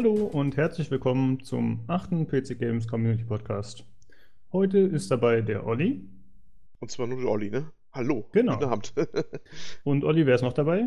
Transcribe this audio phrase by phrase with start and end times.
[0.00, 3.84] Hallo und herzlich willkommen zum achten PC Games Community Podcast.
[4.50, 6.08] Heute ist dabei der Olli.
[6.78, 7.70] Und zwar nur der Olli, ne?
[7.92, 8.26] Hallo.
[8.32, 8.54] Genau.
[8.54, 8.94] Guten Abend.
[9.84, 10.86] Und Olli, wer ist noch dabei?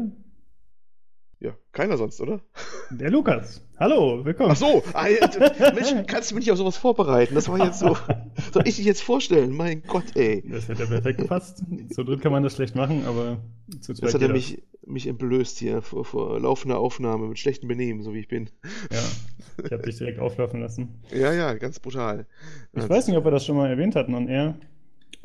[1.43, 2.39] Ja, keiner sonst, oder?
[2.89, 3.61] Der Lukas.
[3.77, 4.51] Hallo, willkommen.
[4.51, 7.35] Ach so, ah, ja, Mensch, kannst du mich nicht auf sowas vorbereiten?
[7.35, 7.97] Das war jetzt so.
[8.53, 9.51] Soll ich dich jetzt vorstellen?
[9.51, 10.41] Mein Gott, ey.
[10.49, 11.61] Das hätte perfekt gepasst.
[11.93, 13.41] Zu dritt kann man das schlecht machen, aber
[13.81, 17.67] zu zweit Jetzt hat er mich, mich entblößt hier vor, vor laufender Aufnahme mit schlechtem
[17.67, 18.49] Benehmen, so wie ich bin.
[18.89, 19.35] das.
[19.57, 21.01] Ja, ich habe dich direkt auflaufen lassen.
[21.11, 22.25] Ja, ja, ganz brutal.
[22.71, 24.55] Ich weiß nicht, ob wir das schon mal erwähnt hatten on air.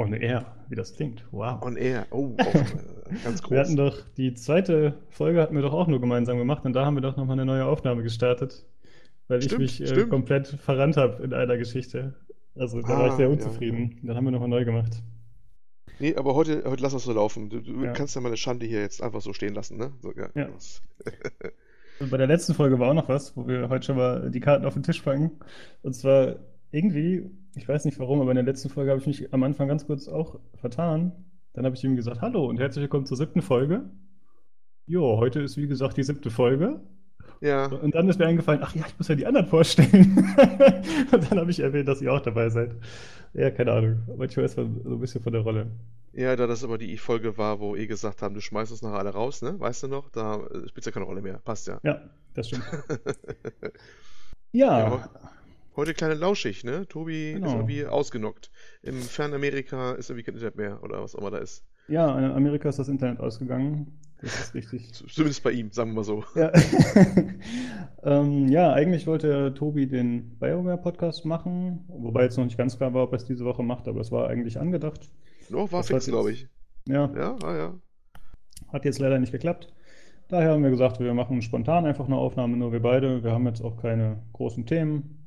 [0.01, 1.27] On air, wie das klingt.
[1.33, 1.61] Wow.
[1.63, 2.07] On air.
[2.13, 2.45] Oh, äh,
[3.25, 3.51] ganz groß.
[3.51, 6.87] Wir hatten doch, die zweite Folge hatten wir doch auch nur gemeinsam gemacht und da
[6.87, 8.65] haben wir doch nochmal eine neue Aufnahme gestartet,
[9.27, 12.15] weil Stimmt, ich mich äh, komplett verrannt habe in einer Geschichte.
[12.55, 13.99] Also da war ich Ah, sehr ja, unzufrieden.
[14.05, 15.03] Dann haben wir nochmal neu gemacht.
[15.99, 17.51] Nee, aber heute, heute lass das so laufen.
[17.51, 17.93] Du, du Ja.
[17.93, 19.93] kannst ja meine Schande hier jetzt einfach so stehen lassen, ne?
[20.01, 20.29] So, ja.
[20.35, 20.49] Ja.
[22.11, 24.65] Bei der letzten Folge war auch noch was, wo wir heute schon mal die Karten
[24.65, 25.33] auf den Tisch packen.
[25.83, 26.37] Und zwar
[26.71, 29.69] irgendwie, ich weiß nicht warum, aber in der letzten Folge habe ich mich am Anfang
[29.69, 31.13] ganz kurz auch vertan.
[31.55, 33.91] Dann habe ich ihm gesagt, hallo und herzlich willkommen zur siebten Folge.
[34.87, 36.81] Jo, heute ist wie gesagt die siebte Folge.
[37.41, 37.67] ja.
[37.67, 40.17] Und dann ist mir eingefallen, ach ja, ich muss ja die anderen vorstellen.
[41.13, 42.75] Und dann habe ich erwähnt, dass ihr auch dabei seid.
[43.35, 44.01] Ja, keine Ahnung.
[44.17, 45.71] Manchmal ist man so ein bisschen von der Rolle.
[46.13, 48.99] Ja, da das aber die Folge war, wo ihr gesagt haben, du schmeißt uns nachher
[48.99, 49.59] alle raus, ne?
[49.59, 50.09] Weißt du noch?
[50.11, 51.39] Da äh, spielt ja keine Rolle mehr.
[51.39, 51.79] Passt ja.
[51.83, 52.01] Ja,
[52.35, 52.65] das stimmt.
[54.53, 55.11] Ja, Ja,
[55.79, 56.89] Heute kleine Lauschig, ne?
[56.89, 57.53] Tobi ist Genau.
[57.53, 58.51] irgendwie ausgenockt.
[58.83, 61.65] Im fernen Amerika ist irgendwie kein Internet mehr oder was auch immer da ist.
[61.87, 63.97] ja, in Amerika ist das Internet ausgegangen.
[64.21, 64.93] Das ist richtig.
[65.09, 66.25] Zumindest bei ihm, sagen wir mal so.
[66.35, 66.51] Ja,
[68.03, 73.05] ähm, ja eigentlich wollte Tobi den BioWare-Podcast machen, wobei jetzt noch nicht ganz klar war,
[73.05, 75.09] ob er es diese Woche macht, aber es war eigentlich angedacht.
[75.49, 76.49] No, war Das fix, glaube ich.
[76.89, 77.75] Ja, Ja, ah, ja.
[78.73, 79.73] Hat jetzt leider nicht geklappt.
[80.27, 83.23] Daher haben wir gesagt, wir machen spontan einfach eine Aufnahme, nur wir beide.
[83.23, 85.18] Wir haben jetzt auch keine großen Themen.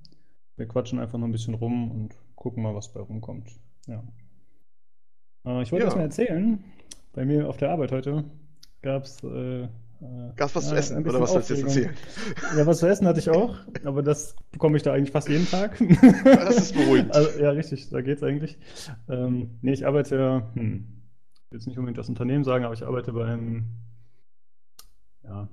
[0.58, 3.50] Wir quatschen einfach nur ein bisschen rum und gucken mal, was bei rumkommt.
[3.88, 4.04] Ja.
[5.46, 5.86] Äh, ich wollte Ja.
[5.86, 6.64] erst mal erzählen,
[7.14, 8.26] bei mir auf der Arbeit heute
[8.82, 9.24] gab es.
[9.24, 9.68] Äh, äh,
[10.36, 11.96] Gab's was zu ja, essen, ein oder was willst du jetzt erzählen?
[12.58, 15.48] Ja, was zu essen hatte ich auch, aber das bekomme ich da eigentlich fast jeden
[15.48, 15.78] Tag.
[16.24, 17.14] Das ist beruhigend.
[17.14, 18.58] Also, ja, richtig, da geht's eigentlich.
[19.08, 20.88] Ähm, nee, ich arbeite, hm,
[21.34, 23.66] ich will jetzt nicht unbedingt das Unternehmen sagen, aber ich arbeite bei einem,
[25.24, 25.48] ja,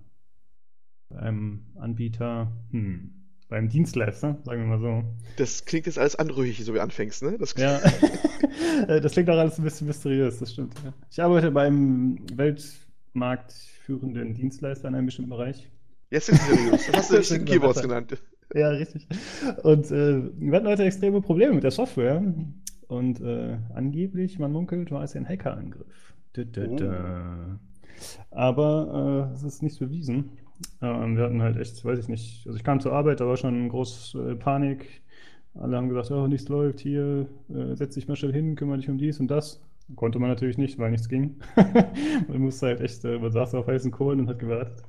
[1.10, 3.17] bei einem Anbieter, hm,
[3.48, 5.04] beim Dienstleister, sagen wir mal so.
[5.36, 7.36] Das klingt jetzt alles anrüchig, so wie anfängst, ne?
[7.38, 7.80] Das Ja,
[8.86, 10.74] Äh, das klingt auch alles ein bisschen mysteriös, das stimmt.
[10.84, 10.92] Ja.
[11.10, 15.68] Ich arbeite beim weltmarktführenden Dienstleister in einem bestimmten Bereich.
[16.10, 16.86] Jetzt sind seriös.
[16.86, 17.88] Das hast du Das richtigen Keywords besser.
[17.88, 18.16] genannt.
[18.54, 19.06] Ja, richtig.
[19.62, 22.22] Und äh, wir hatten heute extreme Probleme mit der Software.
[22.86, 26.14] Und äh, angeblich, man munkelt, war es ein Hackerangriff.
[26.34, 26.94] Dö, dö, dö.
[28.30, 30.30] Aber äh, es ist nichts bewiesen.
[30.82, 33.36] Ähm, wir hatten halt echt, weiß ich nicht, also ich kam zur Arbeit, da war
[33.36, 35.02] schon groß äh, Panik.
[35.54, 38.88] Alle haben gesagt, oh, nichts läuft hier, äh, setz dich mal schnell hin, kümmere dich
[38.88, 39.60] um dies und das.
[39.96, 41.36] Konnte man natürlich nicht, weil nichts ging.
[42.28, 44.82] man musste halt echt, äh, man saß auf heißen Kohlen und hat gewartet.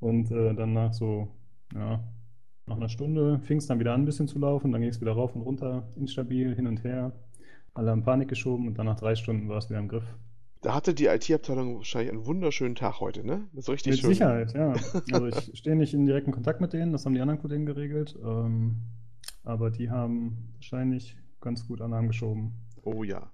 [0.00, 1.28] Und äh, dann nach so,
[1.74, 2.02] ja,
[2.66, 5.00] nach einer Stunde fing es dann wieder an, ein bisschen zu laufen, dann ging es
[5.00, 7.12] wieder rauf und runter, instabil, hin und her.
[7.74, 10.04] Alle haben Panik geschoben und dann nach drei Stunden war es wieder im Griff.
[10.62, 13.48] Da hatte die IT-Abteilung wahrscheinlich einen wunderschönen Tag heute, ne?
[13.52, 14.10] Das ist richtig Mit schön.
[14.10, 14.74] Sicherheit, ja.
[15.12, 18.16] Also ich stehe nicht in direkten Kontakt mit denen, das haben die anderen Kollegen geregelt.
[18.24, 18.76] Ähm,
[19.42, 22.52] aber die haben wahrscheinlich ganz gut Annahmen geschoben.
[22.84, 23.32] Oh ja.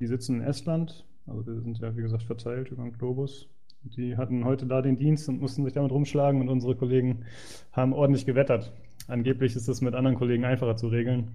[0.00, 3.48] Die sitzen in Estland, also wir sind ja wie gesagt verteilt über den Globus.
[3.82, 7.24] Die hatten heute da den Dienst und mussten sich damit rumschlagen und unsere Kollegen
[7.72, 8.70] haben ordentlich gewettert.
[9.08, 11.30] Angeblich ist es mit anderen Kollegen einfacher zu regeln.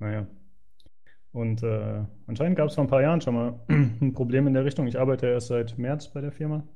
[0.00, 0.26] Naja.
[1.32, 4.64] Und äh, anscheinend gab es vor ein paar Jahren schon mal ein Problem in der
[4.64, 4.86] Richtung.
[4.86, 6.66] Ich arbeite ja erst seit März bei der Firma.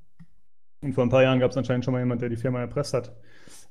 [0.81, 2.95] Und vor ein paar Jahren gab es anscheinend schon mal jemand, der die Firma erpresst
[2.95, 3.17] hat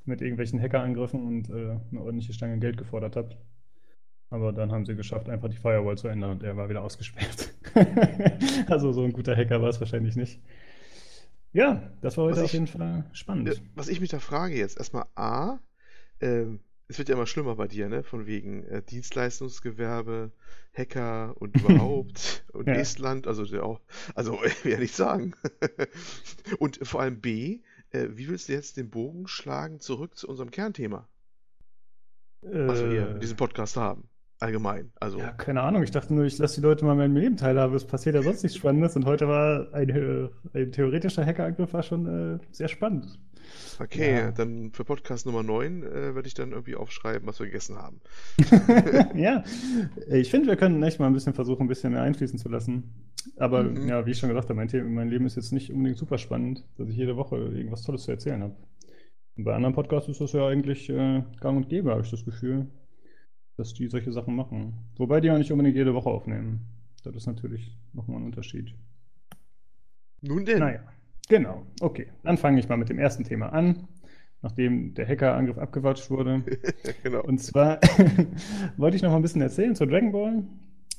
[0.06, 3.38] mit irgendwelchen Hackerangriffen und äh, eine ordentliche Stange Geld gefordert hat.
[4.30, 7.54] Aber dann haben sie geschafft, einfach die Firewall zu ändern und er war wieder ausgesperrt.
[8.68, 10.42] also so ein guter Hacker war es wahrscheinlich nicht.
[11.54, 13.62] Ja, das war heute Was auf ich- jeden Fall spannend.
[13.76, 15.60] Was ich mich da frage jetzt, erstmal A,
[16.20, 16.60] ähm,
[16.94, 18.04] es wird ja immer schlimmer bei dir, ne?
[18.04, 20.32] Von wegen äh, Dienstleistungsgewerbe,
[20.78, 22.76] Hacker und überhaupt und Ja.
[22.76, 23.82] Estland, also der auch,
[24.14, 25.34] also ich ja nicht sagen.
[26.60, 27.62] Und vor allem B,
[27.92, 31.08] äh, wie willst du jetzt den Bogen schlagen zurück zu unserem Kernthema,
[32.42, 34.08] was wir hier Äh, in diesem Podcast haben?
[34.40, 34.92] Allgemein.
[35.00, 35.84] Also, ja, keine Ahnung.
[35.84, 37.76] Ich dachte nur, ich lasse die Leute mal meinem Leben teilhaben.
[37.76, 38.96] Es passiert ja sonst nichts Spannendes.
[38.96, 42.06] Und heute war ein, äh, ein theoretischer Hackerangriff war schon
[42.36, 43.20] äh, sehr spannend.
[43.80, 44.32] Okay, ja.
[44.32, 48.02] dann für Podcast Nummer 9 äh, werde ich dann irgendwie aufschreiben, was wir gegessen haben.
[49.16, 49.44] ja,
[50.10, 52.94] ich finde, wir können echt mal ein bisschen versuchen, ein bisschen mehr einfließen zu lassen.
[53.38, 53.88] Aber Mhm.
[53.88, 56.18] ja, wie ich schon gesagt habe, mein, Thema, mein Leben ist jetzt nicht unbedingt super
[56.18, 58.56] spannend, dass ich jede Woche irgendwas Tolles zu erzählen habe.
[59.36, 62.26] Und bei anderen Podcasts ist das ja eigentlich äh, gang und gäbe, habe ich das
[62.26, 62.68] Gefühl,
[63.58, 64.74] dass die solche Sachen machen.
[64.98, 66.62] Wobei die auch nicht unbedingt jede Woche aufnehmen.
[67.04, 68.76] Das ist natürlich nochmal ein Unterschied.
[70.22, 70.60] Nun denn.
[70.60, 70.82] Naja,
[71.30, 71.66] genau.
[71.82, 73.88] Okay, dann fange ich mal mit dem ersten Thema an,
[74.42, 76.44] nachdem der Hackerangriff abgewatscht wurde.
[77.04, 77.24] genau.
[77.24, 77.80] Und zwar
[78.78, 80.44] wollte ich noch mal ein bisschen erzählen zu Dragon Ball.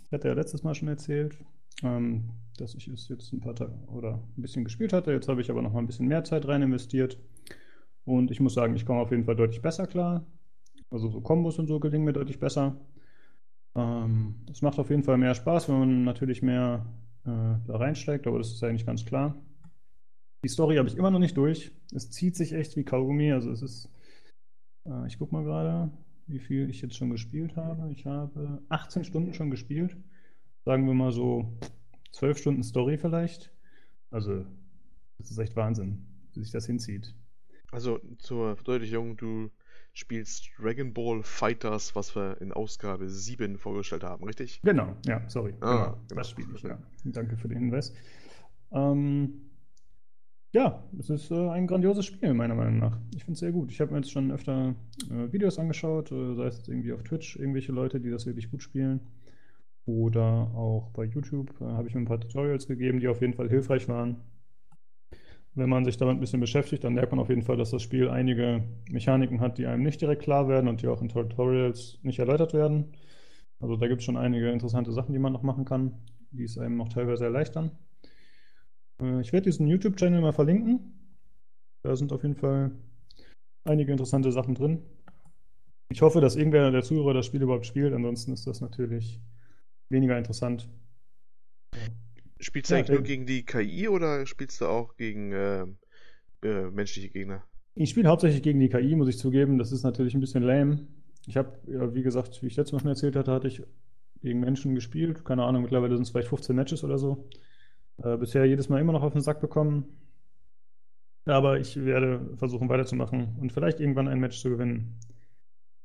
[0.07, 1.37] Ich hatte ja letztes Mal schon erzählt,
[1.83, 5.13] ähm, dass ich es jetzt ein paar Tage oder ein bisschen gespielt hatte.
[5.13, 7.19] Jetzt habe ich aber noch mal ein bisschen mehr Zeit rein investiert.
[8.05, 10.27] Und ich muss sagen, ich komme auf jeden Fall deutlich besser klar.
[10.91, 12.77] Also so Kombos und so gelingen mir deutlich besser.
[13.75, 16.87] Ähm, es macht auf jeden Fall mehr Spaß, wenn man natürlich mehr
[17.25, 19.35] äh, da reinsteigt, aber das ist eigentlich ganz klar.
[20.45, 21.73] Die Story habe ich immer noch nicht durch.
[21.95, 23.33] Es zieht sich echt wie Kaugummi.
[23.33, 23.89] Also es ist,
[24.85, 25.91] äh, ich gucke mal gerade,
[26.27, 27.91] wie viel ich jetzt schon gespielt habe.
[27.91, 29.97] Ich habe 18 Stunden schon gespielt.
[30.67, 31.51] Sagen wir mal so
[32.13, 33.51] 12 Stunden Story vielleicht.
[34.11, 34.45] Also
[35.17, 36.05] das ist echt Wahnsinn,
[36.35, 37.15] wie sich das hinzieht.
[37.73, 39.51] Also zur Verdeutlichung, du
[39.95, 44.61] spielst Dragon Ball Fighters, was wir in Ausgabe 7 vorgestellt haben, richtig?
[44.63, 45.55] Genau, ja, sorry.
[45.61, 46.21] Ah, genau, genau.
[46.21, 46.79] das spiele ich, ja.
[47.05, 47.95] Danke für den Hinweis.
[48.73, 49.41] Ähm,
[50.55, 52.97] ja, es ist äh, ein grandioses Spiel, meiner Meinung nach.
[53.15, 53.73] Ich finde es sehr gut.
[53.73, 54.77] Ich habe mir jetzt schon öfter
[55.11, 58.51] äh, Videos angeschaut, äh, sei es jetzt irgendwie auf Twitch, irgendwelche Leute, die das wirklich
[58.53, 59.01] gut spielen.
[59.85, 60.23] Oder
[60.55, 63.49] auch bei YouTube äh, habe ich mir ein paar Tutorials gegeben, die auf jeden Fall
[63.49, 64.19] hilfreich waren.
[65.57, 67.83] Wenn man sich damit ein bisschen beschäftigt, dann merkt man auf jeden Fall, dass das
[67.83, 71.99] Spiel einige Mechaniken hat, die einem nicht direkt klar werden und die auch in Tutorials
[72.03, 72.93] nicht erläutert werden.
[73.59, 75.95] Also da gibt es schon einige interessante Sachen, die man noch machen kann,
[76.31, 77.73] die es einem auch teilweise erleichtern.
[79.01, 80.93] Äh, Ich werde diesen YouTube-Channel mal verlinken.
[81.83, 82.73] Da sind auf jeden Fall
[83.65, 84.83] einige interessante Sachen drin.
[85.89, 87.93] Ich hoffe, dass irgendwer der Zuhörer das Spiel überhaupt spielt.
[87.95, 89.21] Ansonsten ist das natürlich
[89.91, 90.69] weniger interessant.
[92.41, 95.79] Spielst du Ja, eigentlich nur der- gegen die KI oder spielst du auch gegen ähm,
[96.43, 97.45] äh, menschliche Gegner?
[97.75, 99.59] Ich spiele hauptsächlich gegen die KI, muss ich zugeben.
[99.59, 100.87] Das ist natürlich ein bisschen lame.
[101.27, 103.63] Ich habe, ja, wie gesagt, wie ich letztes Mal schon erzählt hatte, hatte ich
[104.23, 105.25] gegen Menschen gespielt.
[105.25, 107.29] Keine Ahnung, mittlerweile sind es vielleicht 15 Matches oder so.
[108.03, 109.85] Äh, bisher jedes Mal immer noch auf den Sack bekommen.
[111.27, 114.99] Aber ich werde versuchen weiterzumachen und vielleicht irgendwann ein Match zu gewinnen.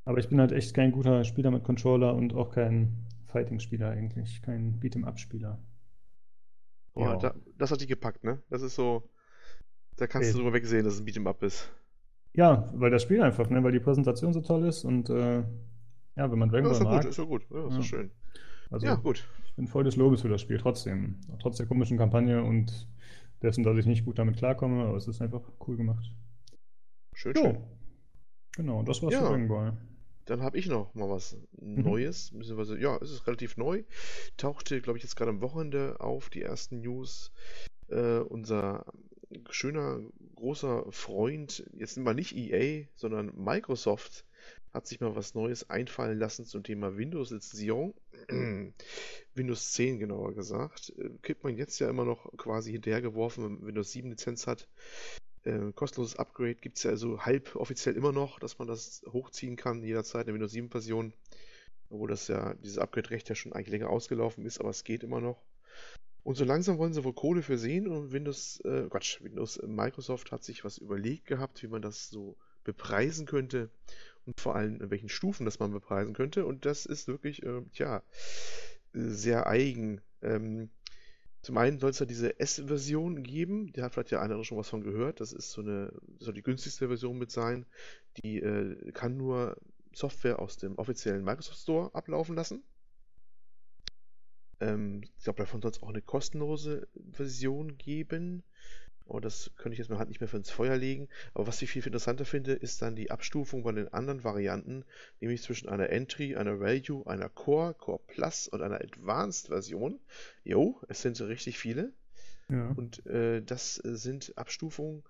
[0.04, 4.42] Aber ich bin halt echt kein guter Spieler mit Controller und auch kein Fighting-Spieler eigentlich,
[4.42, 5.58] kein Beat'em-up-Spieler.
[6.94, 7.16] Boah, Ja.
[7.16, 8.42] da, das hat dich gepackt, ne?
[8.50, 9.08] Das ist so,
[9.96, 10.42] da kannst du Ey.
[10.42, 11.70] drüber wegsehen, dass es ein Beat'em Up ist.
[12.34, 15.38] Ja, weil das Spiel einfach, ne, weil die Präsentation so toll ist und äh,
[16.16, 17.46] ja, wenn man Dragon Ja, ist Ball gut, mag, ist doch gut.
[17.50, 17.82] Ja, ist Ja.
[17.82, 18.10] schön.
[18.70, 19.24] also Ja, gut.
[19.50, 22.88] Ich bin voll des Lobes für das Spiel trotzdem, trotz der komischen Kampagne und
[23.42, 26.12] dessen, dass ich nicht gut damit klarkomme, aber es ist einfach cool gemacht.
[27.14, 27.56] Schön, Jo, schön.
[28.56, 29.20] genau, das war's Ja.
[29.20, 29.76] für Dragon Ball.
[30.26, 31.82] Dann habe ich noch mal was Mhm.
[31.82, 33.82] Neues, beziehungsweise, ja, es ist relativ neu.
[34.36, 37.32] Tauchte, glaube ich, jetzt gerade am Wochenende auf, die ersten News.
[37.88, 38.84] Äh, unser
[39.50, 40.00] schöner,
[40.36, 44.24] großer Freund, jetzt mal nicht EA, sondern Microsoft,
[44.72, 47.94] hat sich mal was Neues einfallen lassen zum Thema Windows-Lizenzierung.
[49.34, 50.92] Windows 10 genauer gesagt.
[50.98, 54.68] Äh, Kriegt man jetzt ja immer noch quasi hinterhergeworfen, wenn man Windows 7 Lizenz hat.
[55.42, 59.56] Äh, kostenloses Upgrade gibt es ja also halb offiziell immer noch, dass man das hochziehen
[59.56, 61.12] kann, jederzeit in Windows 7 Version.
[61.88, 65.20] Obwohl das ja, dieses Upgrade-Recht ja schon eigentlich länger ausgelaufen ist, aber es geht immer
[65.20, 65.42] noch.
[66.22, 69.66] Und so langsam wollen sie wohl Kohle für sehen und Windows, äh, Quatsch, Windows, äh,
[69.66, 73.70] Microsoft hat sich was überlegt gehabt, wie man das so bepreisen könnte
[74.30, 76.46] und vor allem in welchen Stufen das man bepreisen könnte.
[76.46, 78.00] Und das ist wirklich, äh, äh,
[78.92, 80.00] sehr eigen.
[80.22, 80.70] Ähm,
[81.42, 84.68] zum einen soll es ja diese S-Version geben, da hat vielleicht der andere schon was
[84.68, 85.20] von gehört.
[85.20, 87.66] Das ist so eine, soll die günstigste Version mit sein.
[88.22, 89.56] Die äh, kann nur
[89.92, 92.62] Software aus dem offiziellen Microsoft Store ablaufen lassen.
[94.60, 98.44] Ähm, ich glaube, davon soll es auch eine kostenlose Version geben.
[99.10, 101.08] Oh, das könnte ich jetzt meine Hand nicht mehr für ins Feuer legen.
[101.34, 104.84] Aber was ich viel interessanter finde, ist dann die Abstufung bei den anderen Varianten,
[105.20, 109.98] nämlich zwischen einer Entry, einer Value, einer Core, Core Plus und einer Advanced Version.
[110.44, 111.92] Jo, es sind so richtig viele.
[112.48, 112.70] Ja.
[112.76, 115.02] Und äh, das sind Abstufungen,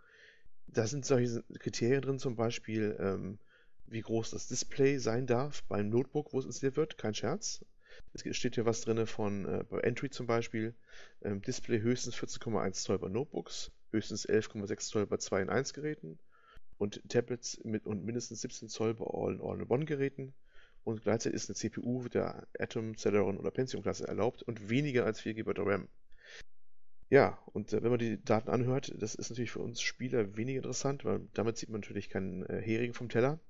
[0.66, 3.38] da sind solche Kriterien drin, zum Beispiel, ähm,
[3.87, 7.64] wie groß das Display sein darf beim Notebook, wo es installiert wird, kein Scherz.
[8.14, 10.75] Es steht hier was drin von, äh, bei Entry zum Beispiel,
[11.23, 16.18] ähm, Display höchstens 14,1 Zoll bei Notebooks, höchstens 11,6 Zoll bei 2 in 1 Geräten
[16.78, 20.32] und Tablets mit und mindestens 17 Zoll bei All-in-One-Geräten.
[20.82, 25.35] Und gleichzeitig ist eine CPU der Atom, Celeron oder Pentium-Klasse erlaubt und weniger als 4
[25.35, 25.88] GB RAM.
[27.11, 30.59] Ja, und äh, wenn man die Daten anhört, das ist natürlich für uns Spieler weniger
[30.59, 33.40] interessant, weil damit sieht man natürlich keinen äh, Hering vom Teller.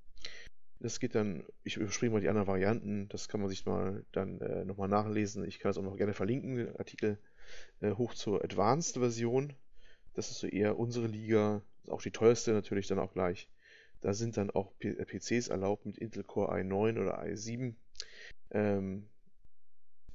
[0.81, 4.41] Das geht dann, ich überspringe mal die anderen Varianten, das kann man sich mal dann
[4.41, 5.45] äh, nochmal nachlesen.
[5.45, 7.19] Ich kann das auch noch gerne verlinken, den Artikel
[7.81, 9.53] äh, hoch zur Advanced-Version.
[10.15, 13.49] Das ist so eher unsere Liga, auch die teuerste natürlich dann auch gleich.
[14.01, 17.75] Da sind dann auch PCs erlaubt mit Intel Core i9 oder i7.
[18.51, 19.09] Ähm,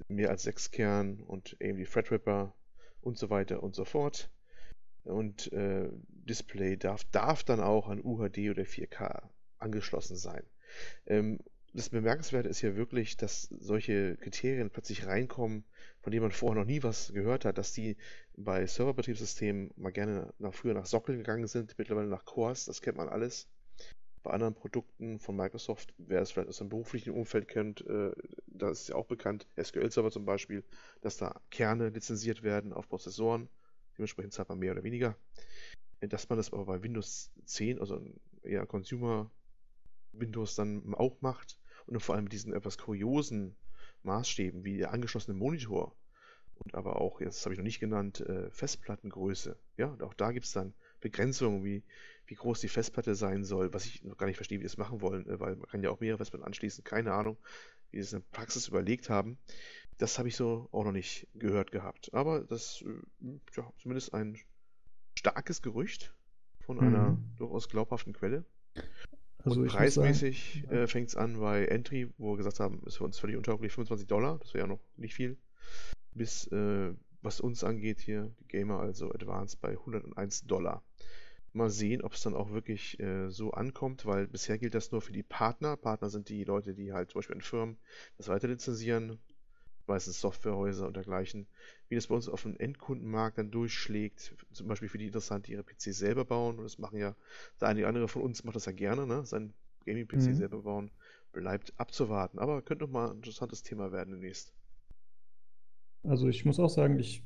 [0.08, 2.54] mehr als 6 Kern und AMD Threadripper
[3.02, 4.30] und so weiter und so fort.
[5.04, 10.44] Und äh, Display darf, darf dann auch an UHD oder 4K angeschlossen sein.
[11.06, 11.40] Ähm,
[11.75, 15.65] das Bemerkenswerte ist ja wirklich, dass solche Kriterien plötzlich reinkommen,
[16.00, 17.98] von denen man vorher noch nie was gehört hat, dass die
[18.38, 22.96] bei Serverbetriebssystemen mal gerne nach, früher nach Sockeln gegangen sind, mittlerweile nach Cores, das kennt
[22.96, 23.50] man alles.
[24.24, 28.12] Bei anderen Produkten von Microsoft, wer es vielleicht aus dem beruflichen Umfeld kennt, äh,
[28.48, 30.63] da ist ja auch bekannt, SQL-Server zum Beispiel,
[31.01, 33.50] dass da Kerne lizenziert werden auf Prozessoren,
[33.98, 35.17] dementsprechend zahlt man mehr oder weniger.
[36.00, 38.01] Dass man das aber bei Windows 10, also
[38.44, 39.29] eher Consumer
[40.13, 43.56] Windows dann auch macht und vor allem mit diesen etwas kuriosen
[44.04, 45.96] Maßstäben wie der angeschlossene Monitor
[46.56, 49.58] und aber auch, jetzt habe ich noch nicht genannt, äh, Festplattengröße.
[49.77, 51.84] Ja, und auch da gibt es dann Begrenzungen, wie,
[52.27, 54.77] wie groß die Festplatte sein soll, was ich noch gar nicht verstehe, wie die das
[54.77, 57.38] machen wollen, äh, weil man kann ja auch mehrere Festplatten anschließen, keine Ahnung,
[57.92, 59.38] wie sie es in der Praxis überlegt haben.
[59.98, 62.13] Das habe ich so auch noch nicht gehört gehabt.
[62.13, 64.38] Aber das äh, ja, zumindest ein
[65.15, 66.13] starkes Gerücht
[66.62, 67.36] von einer mhm.
[67.38, 68.46] durchaus glaubhaften Quelle.
[69.46, 73.04] Also und preismäßig äh, fängt es an bei Entry, wo wir gesagt haben, ist für
[73.04, 75.38] uns völlig untauglich 25 Dollar, das wäre ja noch nicht viel.
[76.14, 80.84] Bis, äh, was uns angeht hier, die Gamer also Advanced bei 101 Dollar.
[81.54, 85.02] Mal sehen, ob es dann auch wirklich äh, so ankommt, weil bisher gilt das nur
[85.02, 85.78] für die Partner.
[85.78, 87.78] Partner sind die Leute, die halt zum Beispiel in Firmen
[88.18, 89.20] das weiter lizenzieren,
[89.88, 91.48] meistens Softwarehäuser und dergleichen,
[91.89, 95.54] wie das bei uns auf dem Endkundenmarkt dann durchschlägt, zum Beispiel für die interessant, die
[95.54, 97.15] ihre PC selber bauen, und das machen ja,
[97.62, 99.25] der eine oder andere von uns macht das ja gerne, ne?
[99.25, 99.54] sein
[99.86, 100.36] Gaming-PC mhm.
[100.36, 100.92] selber bauen,
[101.32, 104.54] bleibt abzuwarten, aber könnte noch mal ein interessantes Thema werden demnächst.
[106.04, 107.24] Also ich muss auch sagen, ich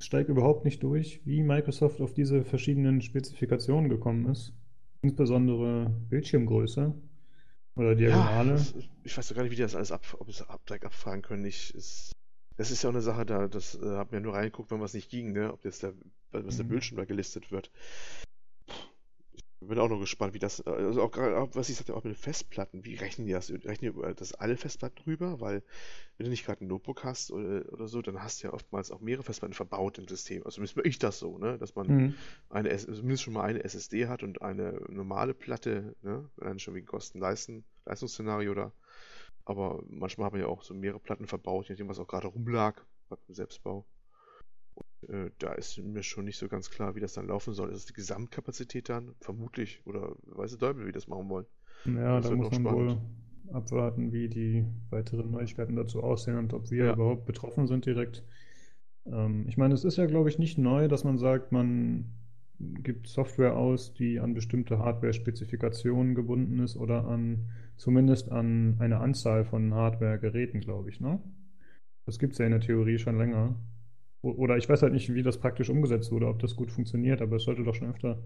[0.00, 4.52] steige überhaupt nicht durch, wie Microsoft auf diese verschiedenen Spezifikationen gekommen ist.
[5.02, 6.94] Insbesondere Bildschirmgröße.
[7.76, 8.56] Oder Diagonale.
[8.56, 10.86] Ja, ich weiß doch gar nicht, wie die das alles ab, ob es ab, direkt
[10.86, 11.44] abfragen können.
[11.44, 12.12] Ich, ist,
[12.56, 14.80] das ist ja auch eine Sache, da das äh, haben wir ja nur reingeguckt, wenn
[14.80, 15.52] was nicht ging, ne?
[15.52, 15.92] Ob jetzt der,
[16.32, 16.56] was mhm.
[16.56, 17.70] der Bildschirm da gelistet wird.
[19.60, 22.14] Ich bin auch noch gespannt, wie das, also auch gerade, was ich sagte, auch mit
[22.14, 23.50] den Festplatten, wie rechnen die das?
[23.50, 25.40] Rechnen die das alle Festplatten drüber?
[25.40, 25.62] Weil,
[26.16, 28.90] wenn du nicht gerade ein Notebook hast oder, oder so, dann hast du ja oftmals
[28.90, 30.42] auch mehrere Festplatten verbaut im System.
[30.44, 31.56] Also zumindest ich das so, ne?
[31.56, 32.14] Dass man mhm.
[32.50, 36.28] eine, also zumindest schon mal eine SSD hat und eine normale Platte, ne?
[36.36, 38.72] Dann schon wegen Kosten-Leisten, Leistungsszenario oder.
[39.46, 42.26] Aber manchmal haben wir ja auch so mehrere Platten verbaut, je nachdem, was auch gerade
[42.26, 43.86] rumlag, beim Selbstbau.
[45.08, 47.70] Äh, da ist mir schon nicht so ganz klar, wie das dann laufen soll.
[47.70, 49.14] Ist es die Gesamtkapazität dann?
[49.20, 49.80] Vermutlich.
[49.84, 51.46] Oder weiß der Teufel, wie das machen wollen.
[51.84, 52.90] Ja, das da muss man spannend.
[52.90, 56.92] wohl abwarten, wie die weiteren Neuigkeiten dazu aussehen und ob wir ja.
[56.94, 58.24] überhaupt betroffen sind direkt.
[59.06, 62.06] Ähm, ich meine, es ist ja, glaube ich, nicht neu, dass man sagt, man
[62.58, 69.44] gibt Software aus, die an bestimmte Hardware-Spezifikationen gebunden ist oder an zumindest an eine Anzahl
[69.44, 71.20] von Hardware-Geräten, glaube ich, ne?
[72.06, 73.56] Das gibt es ja in der Theorie schon länger.
[74.22, 77.36] Oder ich weiß halt nicht, wie das praktisch umgesetzt wurde, ob das gut funktioniert, aber
[77.36, 78.22] es sollte doch schon öfter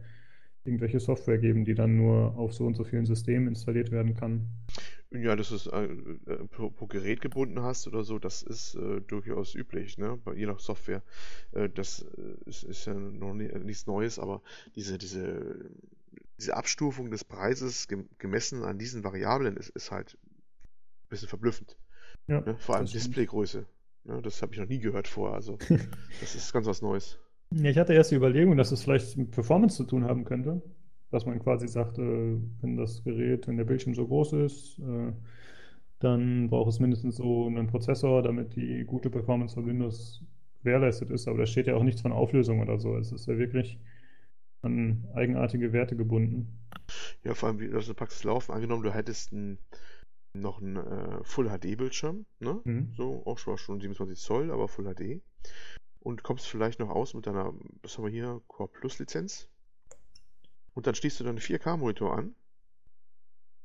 [0.65, 4.49] irgendwelche Software geben, die dann nur auf so und so vielen Systemen installiert werden kann.
[5.11, 8.77] Ja, dass du es äh, äh, pro, pro, Gerät gebunden hast oder so, das ist
[8.77, 10.19] äh, durchaus üblich, ne?
[10.37, 11.03] je nach Software.
[11.53, 14.43] Äh, das äh, ist, ist, ja noch nie, nichts Neues, aber
[14.77, 15.71] diese, diese,
[16.39, 21.77] diese Abstufung des Preises gemessen an diesen Variablen ist, ist halt ein bisschen verblüffend.
[22.29, 22.57] Ja, ne?
[22.59, 23.67] Vor allem Displaygröße.
[24.05, 25.37] Ja, das habe ich noch nie gehört vorher.
[25.37, 25.59] Also,
[26.21, 27.19] das ist ganz was Neues.
[27.53, 30.63] Ja, ich hatte erst die Überlegung, dass es vielleicht mit Performance zu tun haben könnte.
[31.11, 35.13] Dass man quasi sagt, äh, wenn das Gerät, wenn der Bildschirm so groß ist, äh,
[35.99, 40.25] dann braucht es mindestens so einen Prozessor, damit die gute Performance von Windows
[40.61, 41.27] gewährleistet ist.
[41.27, 42.97] Aber da steht ja auch nichts von Auflösung oder so.
[42.97, 43.79] Es ist ja wirklich
[44.63, 46.59] an eigenartige Werte gebunden.
[47.25, 48.53] Ja, vor allem, wie das in der Praxis laufen.
[48.53, 49.59] Angenommen, du hättest ein
[50.33, 52.61] noch ein äh, Full HD-Bildschirm, ne?
[52.65, 52.93] Mhm.
[52.97, 55.21] So, auch schon, schon 27 Zoll, aber Full HD.
[56.01, 59.49] Und kommst vielleicht noch aus mit deiner, was haben wir hier, Core Plus Lizenz.
[60.75, 62.35] Und dann schließt du dann einen 4K-Monitor an.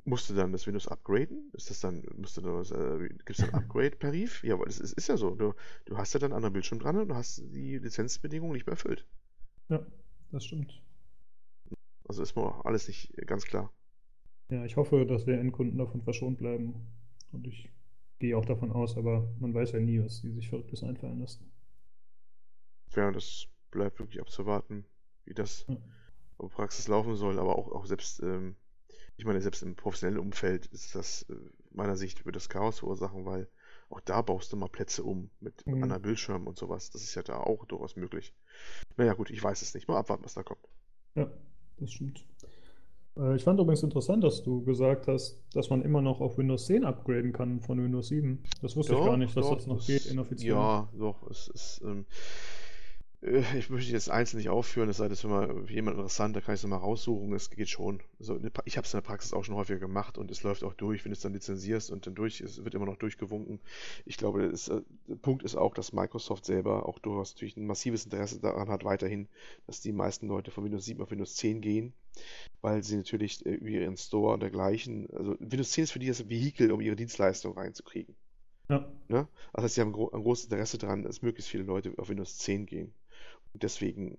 [0.04, 1.50] Musst du dann das Windows upgraden?
[1.54, 4.44] Ist das dann, musst du dann, äh, gibt es dann Upgrade-Tarif?
[4.44, 5.34] Ja, weil es ist, ist, ja so.
[5.34, 5.54] Du,
[5.86, 8.74] du hast ja dann einen anderen Bildschirm dran und du hast die Lizenzbedingungen nicht mehr
[8.74, 9.08] erfüllt.
[9.70, 9.84] Ja,
[10.32, 10.82] das stimmt.
[12.08, 13.72] Also ist mir alles nicht ganz klar.
[14.50, 16.76] Ja, ich hoffe, dass wir Endkunden davon verschont bleiben.
[17.32, 17.72] Und ich
[18.20, 21.52] gehe auch davon aus, aber man weiß ja nie, was die sich Verrücktes einfallen lassen.
[22.96, 24.86] Ja, das bleibt wirklich abzuwarten,
[25.26, 25.78] wie das ja.
[26.40, 27.40] in Praxis laufen soll.
[27.40, 28.56] Aber auch, auch selbst, ähm,
[29.18, 31.36] ich meine, selbst im professionellen Umfeld ist das äh,
[31.72, 33.48] meiner Sicht wird das Chaos verursachen, weil
[33.90, 35.84] auch da baust du mal Plätze um mit mhm.
[35.84, 36.90] anderen Bildschirmen und sowas.
[36.90, 38.34] Das ist ja da auch durchaus möglich.
[38.98, 39.88] Naja, gut, ich weiß es nicht.
[39.88, 40.68] Mal abwarten, was da kommt.
[41.16, 41.32] Ja,
[41.78, 42.26] das stimmt.
[43.18, 46.66] Äh, ich fand übrigens interessant, dass du gesagt hast, dass man immer noch auf Windows
[46.66, 48.44] 10 upgraden kann von Windows 7.
[48.62, 50.56] Das wusste ich gar Doch, nicht, dass doch, das noch geht, inoffiziell.
[50.56, 52.04] ja, doch, es ist, ähm, äh,
[53.58, 56.42] ich möchte jetzt einzeln nicht aufführen, es sei denn, es mal für jemand interessant, da
[56.42, 58.02] kann ich es mal raussuchen, es geht schon.
[58.20, 60.74] Also, ich habe es in der Praxis auch schon häufiger gemacht und es läuft auch
[60.74, 63.60] durch, wenn du es dann lizenzierst und dann durch, es wird immer noch durchgewunken.
[64.06, 67.66] Ich glaube, das, äh, der Punkt ist auch, dass Microsoft selber auch durchaus natürlich ein
[67.66, 69.28] massives Interesse daran hat, weiterhin,
[69.66, 71.94] dass die meisten Leute von Windows 7 auf Windows 10 gehen,
[72.62, 76.08] weil sie natürlich äh, über ihren Store und dergleichen, also Windows 10 ist für die
[76.08, 78.16] das Vehikel, um ihre Dienstleistung reinzukriegen.
[78.70, 79.28] Ja, Ne?
[79.54, 82.66] Das heißt, sie haben ein großes Interesse daran, dass möglichst viele Leute auf Windows 10
[82.66, 82.94] gehen.
[83.62, 84.18] Deswegen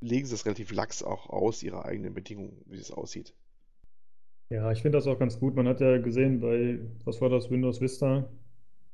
[0.00, 3.34] legen sie das relativ lax auch aus, ihre eigenen Bedingungen, wie es aussieht.
[4.50, 5.54] ja, ich finde das auch ganz gut.
[5.56, 8.28] Man hat ja gesehen, bei, was war das, Windows Vista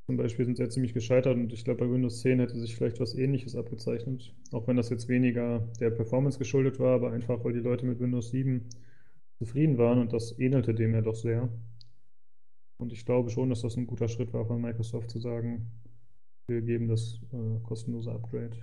[0.08, 2.74] zum Beispiel sind sie ja ziemlich gescheitert und ich glaube, bei Windows 10 hätte sich
[2.74, 4.34] vielleicht was Ähnliches abgezeichnet.
[4.52, 8.00] Auch wenn das jetzt weniger der Performance geschuldet war, aber einfach, weil die Leute mit
[8.00, 8.70] Windows 7
[9.38, 11.50] zufrieden waren und das ähnelte dem ja doch sehr.
[12.78, 15.70] Und ich glaube schon, dass das ein guter Schritt war von Microsoft zu sagen,
[16.46, 18.56] wir geben das äh, kostenlose Upgrade.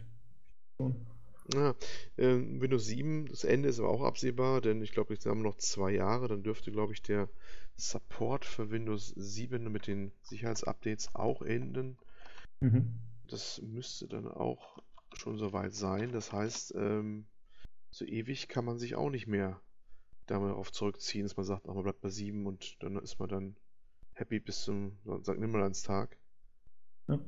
[1.54, 1.76] Ja,
[2.18, 5.50] ähm, Windows 7, das Ende ist aber auch absehbar, denn ich glaube, jetzt haben wir
[5.50, 7.30] noch zwei Jahre, dann dürfte, glaube ich, der
[7.76, 11.98] Support für Windows 7 mit den Sicherheitsupdates auch enden.
[12.62, 12.96] Mhm.
[13.28, 14.80] Das müsste dann auch
[15.14, 16.12] schon soweit sein.
[16.12, 17.26] Das heißt, ähm,
[17.92, 19.62] so ewig kann man sich auch nicht mehr
[20.26, 23.56] darauf zurückziehen, dass man sagt, ach, man bleibt bei 7 und dann ist man dann
[24.14, 25.38] happy bis zum St.
[25.38, 26.18] Nimmerleinstag.
[27.08, 27.20] Ja.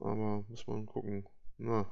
[0.00, 1.26] Aber muss man gucken.
[1.58, 1.90] Na,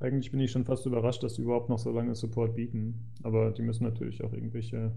[0.00, 3.12] Eigentlich bin ich schon fast überrascht, dass die überhaupt noch so lange Support bieten.
[3.22, 4.92] Aber die müssen natürlich auch irgendwelche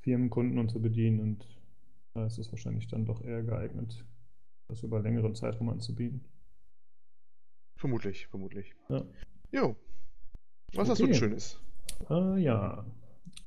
[0.00, 1.46] Firmenkunden und so bedienen und
[2.14, 4.04] da ist es wahrscheinlich dann doch eher geeignet,
[4.68, 6.24] das über längeren Zeitraum anzubieten.
[7.76, 8.74] vermutlich, vermutlich.
[8.88, 9.04] Ja.
[9.52, 9.76] Jo,
[10.74, 11.14] was hast du Okay.
[11.14, 11.60] Schönes?
[12.10, 12.84] Äh, ja.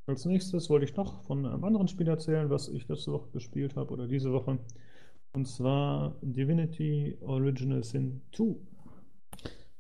[0.08, 3.75] Als nächstes wollte ich noch von einem anderen Spiel erzählen, was ich letzte Woche gespielt
[3.75, 4.60] habe oder diese Woche.
[5.34, 8.56] Und zwar Divinity Original Sin 2.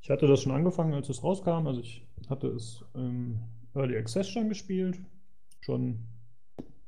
[0.01, 1.67] Ich hatte das schon angefangen, als es rauskam.
[1.67, 3.39] Also ich hatte es im
[3.75, 4.99] Early Access schon gespielt.
[5.61, 5.99] Schon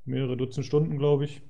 [0.06, 1.41] mehrere Dutzend Stunden, glaube ich.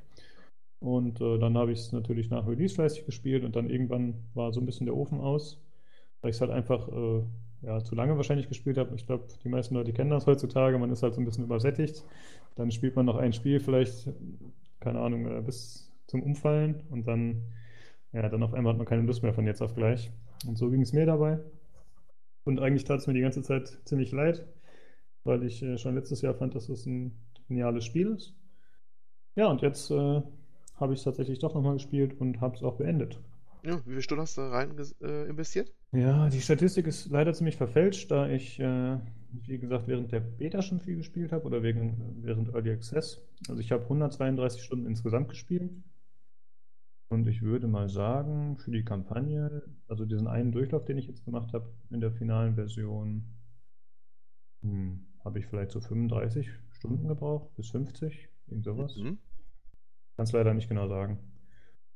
[0.80, 4.52] Und äh, dann habe ich es natürlich nach Release fleißig gespielt und dann irgendwann war
[4.52, 5.64] so ein bisschen der Ofen aus,
[6.22, 7.24] weil ich es halt einfach äh,
[7.62, 8.94] ja, zu lange wahrscheinlich gespielt habe.
[8.96, 10.78] Ich glaube, die meisten Leute kennen das heutzutage.
[10.78, 12.04] Man ist halt so ein bisschen übersättigt.
[12.56, 14.10] Dann spielt man noch ein Spiel vielleicht,
[14.82, 17.44] keine Ahnung, äh, bis zum Umfallen und dann,
[18.12, 20.12] ja, dann auf einmal hat man keine Lust mehr von jetzt auf gleich.
[20.46, 21.40] Und so ging es mir dabei.
[22.44, 24.46] Und eigentlich tat es mir die ganze Zeit ziemlich leid,
[25.24, 28.36] weil ich äh, schon letztes Jahr fand, dass es ein geniales Spiel ist.
[29.36, 30.22] Ja, und jetzt äh,
[30.76, 33.20] habe ich es tatsächlich doch nochmal gespielt und habe es auch beendet.
[33.64, 35.72] Ja, wie viele Stunden hast du da rein äh, investiert?
[35.94, 38.98] Ja, die Statistik ist leider ziemlich verfälscht, da ich, äh,
[39.32, 43.26] wie gesagt, während der Beta schon viel gespielt habe oder wegen, während Early Access.
[43.48, 45.72] Also ich habe 132 Stunden insgesamt gespielt.
[47.14, 51.24] Und ich würde mal sagen, für die Kampagne, also diesen einen Durchlauf, den ich jetzt
[51.24, 53.24] gemacht habe in der finalen Version,
[54.64, 58.98] hm, habe ich vielleicht so 35 Stunden gebraucht, bis 50, irgend sowas.
[58.98, 59.20] Mhm.
[60.16, 61.20] Kann es leider nicht genau sagen.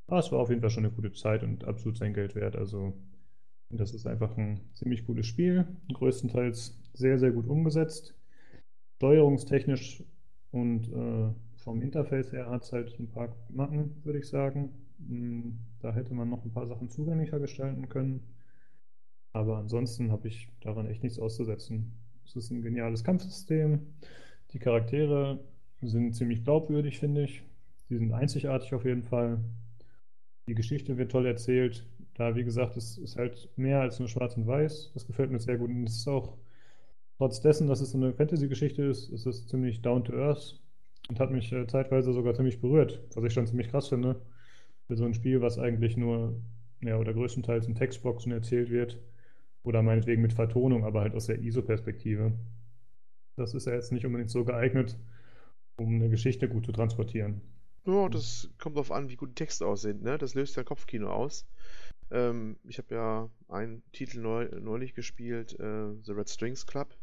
[0.05, 2.55] Aber es war auf jeden Fall schon eine gute Zeit und absolut sein Geld wert.
[2.55, 2.93] Also,
[3.71, 5.65] das ist einfach ein ziemlich cooles Spiel.
[5.91, 8.13] Größtenteils sehr, sehr gut umgesetzt.
[8.97, 10.03] Steuerungstechnisch
[10.51, 14.86] und äh, vom Interface her hat es halt ein paar Macken, würde ich sagen.
[14.99, 18.21] Hm, Da hätte man noch ein paar Sachen zugänglicher gestalten können.
[19.33, 21.93] Aber ansonsten habe ich daran echt nichts auszusetzen.
[22.25, 23.79] Es ist ein geniales Kampfsystem.
[24.51, 25.39] Die Charaktere
[25.81, 27.43] sind ziemlich glaubwürdig, finde ich.
[27.89, 29.39] Die sind einzigartig auf jeden Fall.
[30.47, 31.85] Die Geschichte wird toll erzählt.
[32.15, 34.91] Da, wie gesagt, es ist halt mehr als nur schwarz und weiß.
[34.95, 35.69] Das gefällt mir sehr gut.
[35.69, 36.37] Und es ist auch,
[37.17, 40.59] trotz dessen, dass es eine Fantasy-Geschichte ist, es ist ziemlich down to earth
[41.09, 44.21] und hat mich äh, zeitweise sogar ziemlich berührt, was ich schon ziemlich krass finde.
[44.87, 46.41] Für so ein Spiel, was eigentlich nur,
[46.81, 48.99] ja, oder größtenteils in Textboxen erzählt wird.
[49.63, 52.31] Oder meinetwegen mit Vertonung, aber halt aus der ISO-Perspektive.
[53.35, 54.97] Das ist ja jetzt nicht unbedingt so geeignet,
[55.75, 57.41] um eine Geschichte gut zu transportieren.
[57.85, 60.17] Ja, das kommt darauf an, wie gut die Texte aussehen, ne?
[60.17, 61.45] Das löst ja Kopfkino aus.
[62.11, 66.95] Ähm, ich habe ja einen Titel neu, neulich gespielt, äh, The Red Strings Club.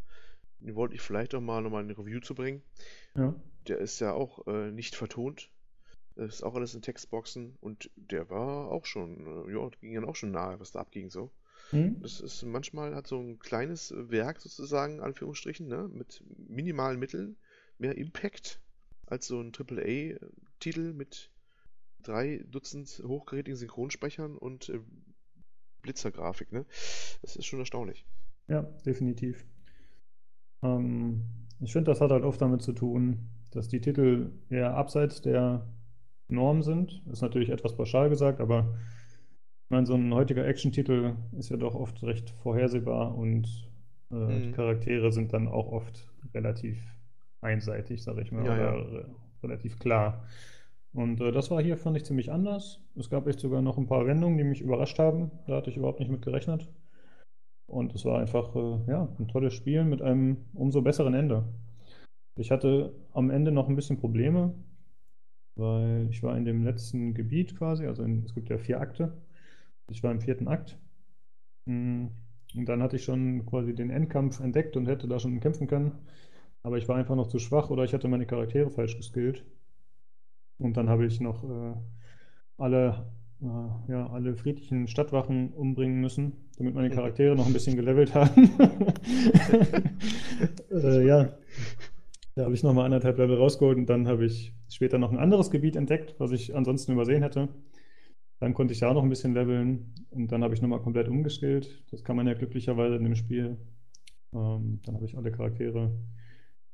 [0.61, 2.63] Den wollte ich vielleicht auch mal nochmal in eine Review zu bringen.
[3.17, 3.35] Ja.
[3.69, 5.51] Der ist ja auch äh, nicht vertont.
[6.17, 10.05] Das ist auch alles in Textboxen und der war auch schon, äh, ja, ging dann
[10.05, 11.31] auch schon nahe, was da abging so.
[11.71, 12.01] Hm?
[12.03, 17.37] Das ist manchmal hat so ein kleines Werk sozusagen, Anführungsstrichen, ne, mit minimalen Mitteln
[17.79, 18.61] mehr Impact
[19.07, 21.31] als so ein AAA-Titel mit
[22.03, 24.81] drei Dutzend hochgerätigen Synchronsprechern und äh,
[25.83, 26.65] Blitzergrafik, ne?
[27.23, 28.07] Das ist schon erstaunlich.
[28.49, 29.45] Ja, definitiv.
[30.63, 31.25] Ähm,
[31.61, 35.67] ich finde, das hat halt oft damit zu tun, dass die Titel eher abseits der
[36.29, 37.03] Norm sind.
[37.11, 38.75] Ist natürlich etwas pauschal gesagt, aber
[39.65, 43.69] ich meine, so ein heutiger Action-Titel ist ja doch oft recht vorhersehbar und
[44.11, 44.43] äh, mhm.
[44.43, 46.79] die Charaktere sind dann auch oft relativ
[47.41, 49.07] einseitig, sage ich mal, ja, oder ja.
[49.43, 50.25] relativ klar.
[50.93, 52.81] Und äh, das war hier, fand ich, ziemlich anders.
[52.97, 55.31] Es gab echt sogar noch ein paar Wendungen, die mich überrascht haben.
[55.47, 56.69] Da hatte ich überhaupt nicht mit gerechnet.
[57.67, 61.45] Und es war einfach, äh, ja, ein tolles Spiel mit einem umso besseren Ende.
[62.37, 64.55] Ich hatte am Ende noch ein bisschen Probleme,
[65.57, 69.13] weil ich war in dem letzten Gebiet quasi, also in, es gibt ja vier Akte.
[69.91, 70.79] Ich war im vierten Akt.
[71.67, 72.07] Mm,
[72.57, 75.93] und dann hatte ich schon quasi den Endkampf entdeckt und hätte da schon kämpfen können.
[76.63, 79.45] Aber ich war einfach noch zu schwach oder ich hatte meine Charaktere falsch geskillt.
[80.59, 81.75] Und dann habe ich noch äh,
[82.59, 83.07] alle,
[83.43, 88.51] äh, ja, alle friedlichen Stadtwachen umbringen müssen, damit meine Charaktere noch ein bisschen gelevelt haben.
[90.71, 91.37] äh, ja,
[92.35, 95.51] da habe ich nochmal anderthalb Level rausgeholt und dann habe ich später noch ein anderes
[95.51, 97.49] Gebiet entdeckt, was ich ansonsten übersehen hätte.
[98.41, 101.85] Dann konnte ich da noch ein bisschen leveln und dann habe ich nochmal komplett umgeskillt.
[101.91, 103.57] Das kann man ja glücklicherweise in dem Spiel.
[104.33, 105.93] Ähm, dann habe ich alle Charaktere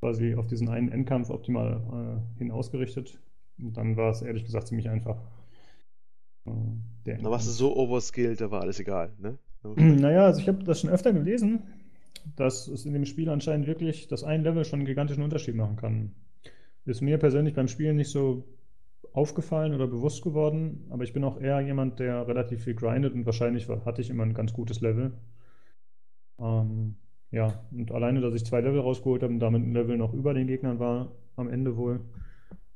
[0.00, 3.20] quasi auf diesen einen Endkampf optimal äh, hin ausgerichtet.
[3.58, 5.22] Und dann war es ehrlich gesagt ziemlich einfach.
[6.46, 9.38] Äh, da warst du so overskilled, da war alles egal, ne?
[9.76, 11.64] Naja, also ich habe das schon öfter gelesen,
[12.36, 15.76] dass es in dem Spiel anscheinend wirklich, dass ein Level schon einen gigantischen Unterschied machen
[15.76, 16.14] kann.
[16.84, 18.44] Ist mir persönlich beim Spielen nicht so
[19.12, 23.26] aufgefallen oder bewusst geworden, aber ich bin auch eher jemand, der relativ viel grindet und
[23.26, 25.12] wahrscheinlich hatte ich immer ein ganz gutes Level.
[26.38, 26.96] Ähm,
[27.30, 30.34] ja, und alleine, dass ich zwei Level rausgeholt habe und damit ein Level noch über
[30.34, 32.00] den Gegnern war, am Ende wohl,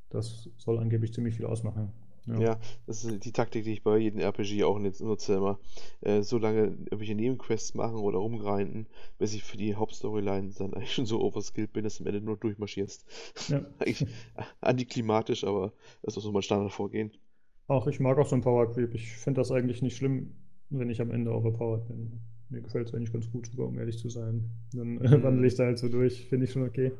[0.09, 1.91] das soll angeblich ziemlich viel ausmachen.
[2.27, 2.39] Ja.
[2.39, 2.59] ja.
[2.87, 5.59] das ist die Taktik, die ich bei jedem RPG auch nutze immer.
[6.01, 8.87] Äh, so lange irgendwelche Nebenquests machen oder rumgrinden,
[9.19, 12.21] bis ich für die Hauptstoryline dann eigentlich schon so overskilled bin, dass du am Ende
[12.21, 13.05] nur durchmarschierst.
[13.49, 13.65] Ja.
[13.79, 14.07] eigentlich
[14.61, 17.11] antiklimatisch, aber das ist so mein Standardvorgehen.
[17.67, 18.93] Auch ich mag auch so ein Power Creep.
[18.93, 20.35] Ich finde das eigentlich nicht schlimm,
[20.69, 22.19] wenn ich am Ende overpowered bin.
[22.49, 24.51] Mir gefällt es eigentlich ganz gut sogar, um ehrlich zu sein.
[24.73, 26.91] Dann äh, wandle ich da halt so durch, finde ich schon okay.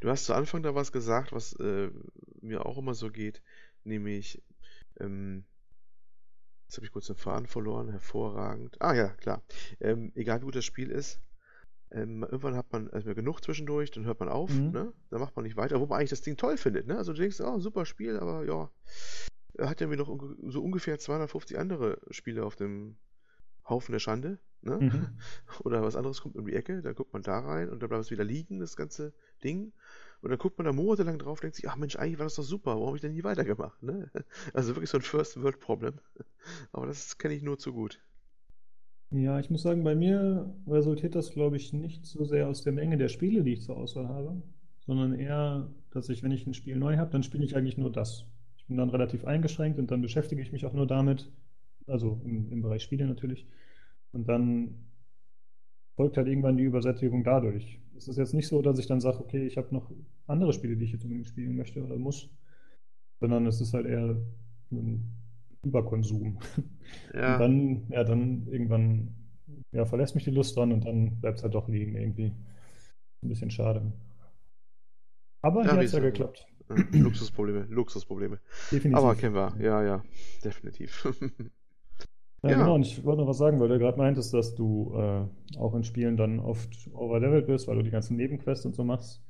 [0.00, 1.90] Du hast zu Anfang da was gesagt, was äh,
[2.40, 3.42] mir auch immer so geht
[3.88, 4.42] nämlich,
[5.00, 5.44] ähm,
[6.66, 8.80] jetzt habe ich kurz den Faden verloren, hervorragend.
[8.80, 9.42] Ah ja, klar.
[9.80, 11.20] Ähm, egal wie gut das Spiel ist,
[11.90, 14.70] ähm, irgendwann hat man erstmal genug zwischendurch, dann hört man auf, mhm.
[14.70, 14.92] ne?
[15.10, 16.98] Dann macht man nicht weiter, wo man eigentlich das Ding toll findet, ne?
[16.98, 18.70] Also du denkst, oh, super Spiel, aber ja,
[19.66, 20.08] hat ja wie noch
[20.48, 22.98] so ungefähr 250 andere Spiele auf dem
[23.66, 24.78] Haufen der Schande, ne?
[24.78, 25.18] Mhm.
[25.64, 28.04] Oder was anderes kommt um die Ecke, dann guckt man da rein und dann bleibt
[28.04, 29.72] es wieder liegen, das ganze Ding.
[30.20, 32.34] Und dann guckt man da monatelang drauf und denkt sich, ach Mensch, eigentlich war das
[32.34, 33.82] doch super, warum habe ich denn nie weitergemacht?
[33.82, 34.10] Ne?
[34.52, 35.94] Also wirklich so ein First-World-Problem.
[36.72, 38.00] Aber das kenne ich nur zu gut.
[39.10, 42.72] Ja, ich muss sagen, bei mir resultiert das, glaube ich, nicht so sehr aus der
[42.72, 44.42] Menge der Spiele, die ich zur Auswahl habe,
[44.80, 47.90] sondern eher, dass ich, wenn ich ein Spiel neu habe, dann spiele ich eigentlich nur
[47.90, 48.26] das.
[48.56, 51.30] Ich bin dann relativ eingeschränkt und dann beschäftige ich mich auch nur damit,
[51.86, 53.46] also im, im Bereich Spiele natürlich.
[54.12, 54.87] Und dann
[55.98, 57.80] folgt halt irgendwann die Übersättigung dadurch.
[57.96, 59.90] Es ist jetzt nicht so, dass ich dann sage, okay, ich habe noch
[60.28, 62.30] andere Spiele, die ich jetzt unbedingt spielen möchte oder muss,
[63.18, 64.16] sondern es ist halt eher
[64.70, 65.12] ein
[65.64, 66.38] Überkonsum.
[67.12, 67.34] Ja.
[67.34, 69.08] Und dann, ja, dann irgendwann
[69.72, 72.32] ja, verlässt mich die Lust dran und dann bleibt es halt doch liegen irgendwie.
[73.22, 73.92] Ein bisschen schade.
[75.42, 76.46] Aber ja, hier hat es ja geklappt.
[76.92, 78.38] Luxusprobleme, Luxusprobleme.
[78.70, 78.96] Definitiv.
[78.96, 80.04] Aber kennen wir, ja, ja,
[80.44, 81.08] definitiv.
[82.42, 84.94] Ja, ja, genau, und ich wollte noch was sagen, weil du gerade meintest, dass du
[84.94, 88.84] äh, auch in Spielen dann oft overlevelt bist, weil du die ganzen Nebenquests und so
[88.84, 89.22] machst.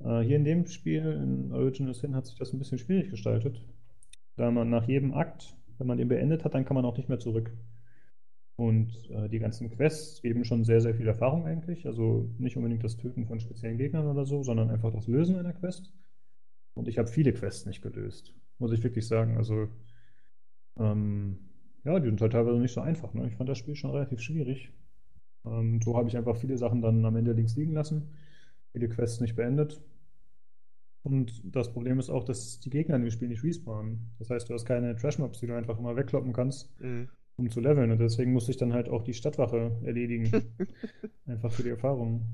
[0.00, 3.64] Äh, hier in dem Spiel, in Original Sin, hat sich das ein bisschen schwierig gestaltet.
[4.36, 7.08] Da man nach jedem Akt, wenn man den beendet hat, dann kann man auch nicht
[7.08, 7.52] mehr zurück.
[8.56, 11.86] Und äh, die ganzen Quests geben schon sehr, sehr viel Erfahrung eigentlich.
[11.86, 15.52] Also nicht unbedingt das Töten von speziellen Gegnern oder so, sondern einfach das Lösen einer
[15.52, 15.92] Quest.
[16.74, 19.36] Und ich habe viele Quests nicht gelöst, muss ich wirklich sagen.
[19.36, 19.68] Also
[20.78, 21.49] ähm,
[21.84, 23.14] ja, die sind halt teilweise nicht so einfach.
[23.14, 23.26] Ne?
[23.28, 24.72] Ich fand das Spiel schon relativ schwierig.
[25.44, 28.10] Ähm, so habe ich einfach viele Sachen dann am Ende links liegen lassen,
[28.72, 29.82] viele Quests nicht beendet.
[31.02, 34.12] Und das Problem ist auch, dass die Gegner in dem Spiel nicht respawnen.
[34.18, 37.08] Das heißt, du hast keine Trash-Mobs, die du einfach immer wegkloppen kannst, mhm.
[37.36, 37.90] um zu leveln.
[37.90, 40.30] Und deswegen musste ich dann halt auch die Stadtwache erledigen.
[41.26, 42.26] einfach für die Erfahrung.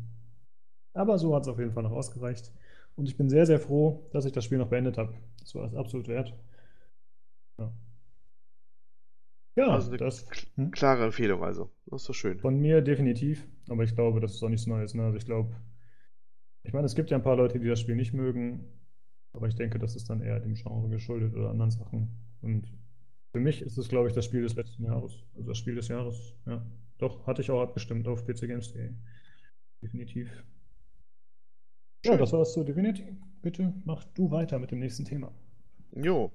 [0.94, 2.52] Aber so hat es auf jeden Fall noch ausgereicht.
[2.96, 5.14] Und ich bin sehr, sehr froh, dass ich das Spiel noch beendet habe.
[5.40, 6.34] Das war es absolut wert.
[7.58, 7.72] Ja.
[9.56, 10.70] Ja, also eine das, hm?
[10.70, 11.70] klare Empfehlung, also.
[11.86, 12.38] Das ist doch schön.
[12.38, 14.94] Von mir definitiv, aber ich glaube, das ist auch nichts Neues.
[14.94, 15.04] Ne?
[15.04, 15.56] Also ich glaube,
[16.62, 18.66] ich meine, es gibt ja ein paar Leute, die das Spiel nicht mögen,
[19.32, 22.10] aber ich denke, das ist dann eher dem Genre geschuldet oder anderen Sachen.
[22.42, 22.70] Und
[23.32, 25.24] für mich ist es, glaube ich, das Spiel des letzten Jahres.
[25.34, 26.64] Also das Spiel des Jahres, ja.
[26.98, 28.90] Doch, hatte ich auch abgestimmt auf pcgames.de.
[29.82, 30.28] Definitiv.
[32.04, 33.16] Ja, das war's zu Divinity.
[33.42, 35.32] Bitte mach du weiter mit dem nächsten Thema.
[35.94, 36.30] Jo,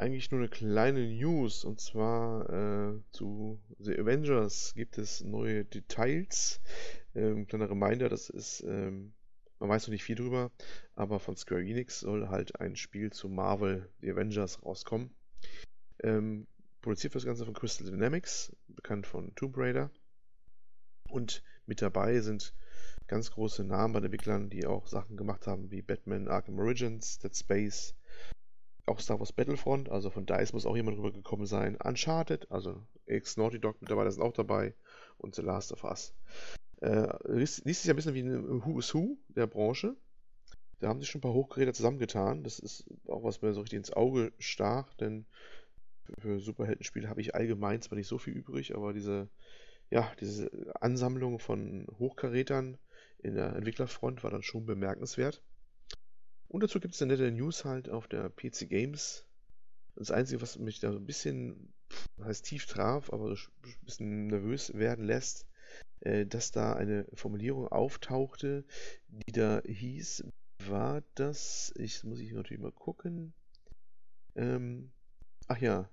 [0.00, 6.60] eigentlich nur eine kleine News und zwar äh, zu The Avengers gibt es neue Details.
[7.14, 9.12] Ähm, kleiner Reminder, das ist, ähm,
[9.58, 10.50] man weiß noch nicht viel drüber,
[10.94, 15.10] aber von Square Enix soll halt ein Spiel zu Marvel The Avengers rauskommen.
[16.02, 16.46] Ähm,
[16.80, 19.90] produziert das Ganze von Crystal Dynamics, bekannt von Tomb Raider.
[21.10, 22.54] Und mit dabei sind
[23.06, 27.18] ganz große Namen bei den Entwicklern, die auch Sachen gemacht haben wie Batman Arkham Origins,
[27.18, 27.94] Dead Space,
[28.90, 31.76] auch Star Wars Battlefront, also von DICE muss auch jemand rübergekommen sein.
[31.76, 34.74] Uncharted, also X Naughty Dog mittlerweile sind auch dabei
[35.18, 36.12] und The Last of Us.
[36.80, 39.96] Äh, liest, liest sich ein bisschen wie ein Who is Who der Branche.
[40.80, 42.42] Da haben sich schon ein paar Hochgeräte zusammengetan.
[42.42, 45.26] Das ist auch was mir so richtig ins Auge stach, denn
[46.18, 49.28] für Superheldenspiele habe ich allgemein zwar nicht so viel übrig, aber diese,
[49.90, 50.50] ja, diese
[50.80, 52.78] Ansammlung von Hochkarätern
[53.18, 55.42] in der Entwicklerfront war dann schon bemerkenswert.
[56.50, 59.24] Und dazu gibt es eine nette News halt auf der PC Games.
[59.94, 61.72] Das Einzige, was mich da ein bisschen,
[62.20, 63.36] heißt tief traf, aber ein
[63.82, 65.46] bisschen nervös werden lässt,
[66.00, 68.64] äh, dass da eine Formulierung auftauchte,
[69.06, 70.24] die da hieß,
[70.66, 73.32] war das, ich muss ich natürlich mal gucken,
[74.34, 74.90] ähm,
[75.46, 75.88] ach ja,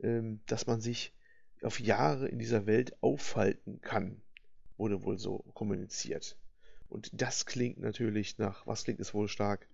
[0.00, 1.12] ähm, dass man sich
[1.60, 4.22] auf Jahre in dieser Welt aufhalten kann,
[4.78, 6.38] wurde wohl so kommuniziert.
[6.88, 9.68] Und das klingt natürlich nach, was klingt es wohl stark?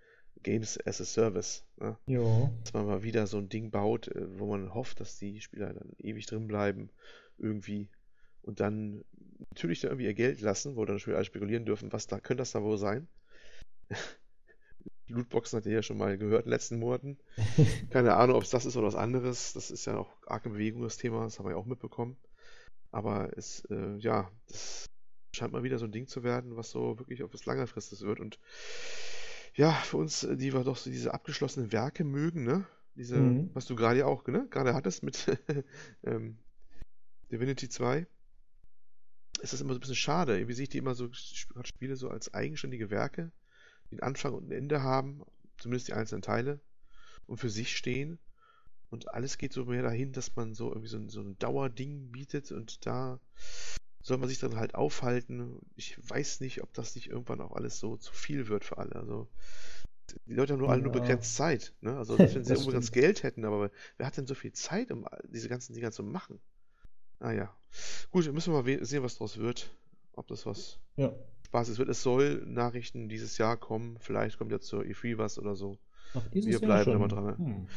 [0.45, 1.65] Games as a Service.
[1.79, 1.97] Ne?
[2.07, 2.51] Ja.
[2.63, 5.73] Dass man mal wieder so ein Ding baut, äh, wo man hofft, dass die Spieler
[5.73, 6.91] dann ewig drin bleiben,
[7.39, 7.89] irgendwie.
[8.43, 9.05] Und dann
[9.51, 12.43] natürlich dann irgendwie ihr Geld lassen, wo dann Spieler alle spekulieren dürfen, was da, könnte
[12.43, 13.09] das da wohl sein?
[15.09, 17.19] Lootboxen hat ihr ja schon mal gehört in den letzten Monaten.
[17.91, 19.53] Keine Ahnung, ob es das ist oder was anderes.
[19.53, 21.25] Das ist ja auch arg in Bewegung, das Thema.
[21.25, 22.17] Das haben wir ja auch mitbekommen.
[22.91, 24.89] Aber es, äh, ja, das
[25.33, 28.21] scheint mal wieder so ein Ding zu werden, was so wirklich auf das Langerfristes wird.
[28.21, 28.39] Und
[29.55, 32.67] ja, für uns, äh, die wir doch so diese abgeschlossenen Werke mögen, ne?
[32.97, 33.51] Diese, mhm.
[33.55, 34.47] was du gerade ja auch, ne?
[34.51, 35.27] Gerade hattest mit
[36.05, 36.39] ähm,
[37.31, 38.07] Divinity 2.
[39.41, 40.37] Ist das immer so ein bisschen schade.
[40.37, 43.33] Irgendwie sehe ich die immer so, Spiele so als eigenständige Werke,
[43.91, 45.23] die einen Anfang und ein Ende haben,
[45.59, 46.61] zumindest die einzelnen Teile,
[47.27, 48.19] und für sich stehen.
[48.91, 52.13] Und alles geht so mehr dahin, dass man so irgendwie so ein, so ein Dauerding
[52.13, 53.19] bietet und da
[54.05, 55.61] soll man sich dann halt aufhalten.
[55.77, 58.95] Ich weiß nicht, ob das nicht irgendwann auch alles so zu viel wird für alle.
[58.97, 59.29] Also
[60.27, 60.75] die Leute haben nur ja.
[60.75, 61.73] alle nur begrenzt Zeit.
[61.81, 61.97] Ne?
[61.97, 65.07] Also wenn sie irgendwo ganz Geld hätten, aber wer hat denn so viel Zeit, um
[65.31, 66.39] diese ganzen Dinger zu machen?
[67.19, 67.45] Naja.
[67.45, 67.57] Ah,
[68.11, 69.75] Gut, müssen wir mal sehen, was daraus wird.
[70.13, 71.11] Ob das was ja.
[71.47, 71.89] Spaßes wird.
[71.89, 73.97] Es soll Nachrichten dieses Jahr kommen.
[74.01, 75.79] Vielleicht kommt ja zur E3 was oder so.
[76.13, 77.39] Ach, Wir bleiben immer dran.
[77.39, 77.69] Hm.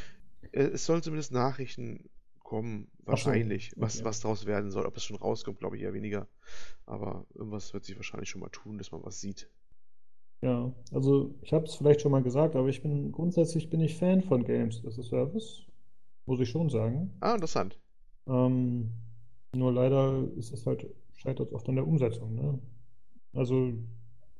[0.51, 2.09] Es soll zumindest Nachrichten
[2.47, 3.81] kommen, wahrscheinlich, so.
[3.81, 4.85] was, was daraus werden soll.
[4.85, 6.27] Ob es schon rauskommt, glaube ich eher weniger.
[6.85, 9.49] Aber irgendwas wird sich wahrscheinlich schon mal tun, dass man was sieht.
[10.41, 13.97] Ja, also ich habe es vielleicht schon mal gesagt, aber ich bin grundsätzlich bin ich
[13.97, 15.65] Fan von Games as a Service,
[16.25, 17.11] muss ich schon sagen.
[17.19, 17.77] Ah, interessant.
[18.27, 18.91] Ähm,
[19.53, 22.33] nur leider ist es halt, scheitert oft an der Umsetzung.
[22.33, 22.59] Ne?
[23.33, 23.73] Also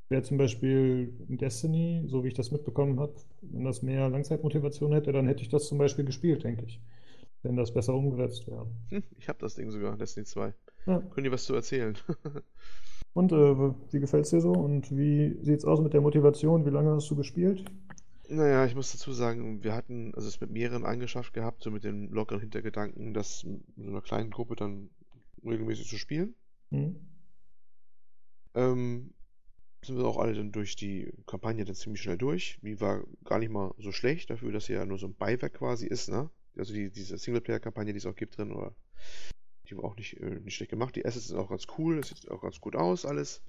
[0.08, 4.94] wäre zum Beispiel in Destiny, so wie ich das mitbekommen habe, wenn das mehr Langzeitmotivation
[4.94, 6.80] hätte, dann hätte ich das zum Beispiel gespielt, denke ich
[7.48, 8.68] wenn das besser umgesetzt wäre.
[8.90, 10.54] Hm, ich habe das Ding sogar, Destiny 2.
[10.86, 11.00] Ja.
[11.00, 11.98] Können die was zu erzählen?
[13.14, 14.52] Und äh, wie gefällt es dir so?
[14.52, 16.66] Und wie sieht es aus mit der Motivation?
[16.66, 17.66] Wie lange hast du gespielt?
[18.30, 21.84] Naja, ich muss dazu sagen, wir hatten also es mit mehreren angeschafft gehabt, so mit
[21.84, 24.90] dem lockeren Hintergedanken, das in so einer kleinen Gruppe dann
[25.44, 26.36] regelmäßig zu spielen.
[26.70, 26.98] Mhm.
[28.54, 29.14] Ähm,
[29.84, 32.60] sind wir auch alle dann durch die Kampagne dann ziemlich schnell durch.
[32.62, 35.54] Die war gar nicht mal so schlecht, dafür, dass sie ja nur so ein Beiwerk
[35.54, 36.30] quasi ist, ne?
[36.58, 38.76] Also die, diese Singleplayer-Kampagne, die es auch gibt drin, oder
[39.70, 40.96] die war auch nicht, äh, nicht schlecht gemacht.
[40.96, 43.44] Die Assets sind auch ganz cool, es sieht auch ganz gut aus, alles.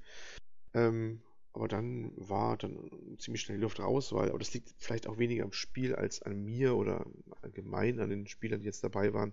[0.74, 5.06] Ähm, aber dann war dann ziemlich schnell die Luft raus, weil, aber das liegt vielleicht
[5.06, 7.06] auch weniger am Spiel als an mir oder
[7.42, 9.32] allgemein an den Spielern, die jetzt dabei waren,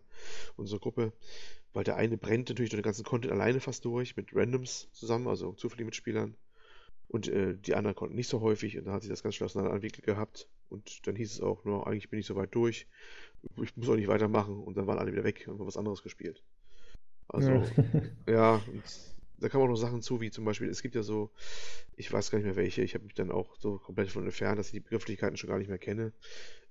[0.55, 1.13] unsere Gruppe,
[1.73, 5.27] weil der eine brennt natürlich durch den ganzen Content alleine fast durch, mit Randoms zusammen,
[5.27, 6.35] also zufälligen Mitspielern.
[7.07, 9.45] Und äh, die anderen konnten nicht so häufig und da hat sich das ganz schnell
[9.45, 10.49] auseinanderentwickelt gehabt.
[10.69, 12.88] Und dann hieß es auch, nur, eigentlich bin ich so weit durch
[13.61, 16.03] ich muss auch nicht weitermachen und dann waren alle wieder weg und haben was anderes
[16.03, 16.43] gespielt.
[17.27, 17.63] Also, ja,
[18.27, 18.61] ja
[19.39, 21.31] da kamen auch noch Sachen zu, wie zum Beispiel, es gibt ja so,
[21.95, 24.59] ich weiß gar nicht mehr welche, ich habe mich dann auch so komplett von entfernt,
[24.59, 26.13] dass ich die Begrifflichkeiten schon gar nicht mehr kenne.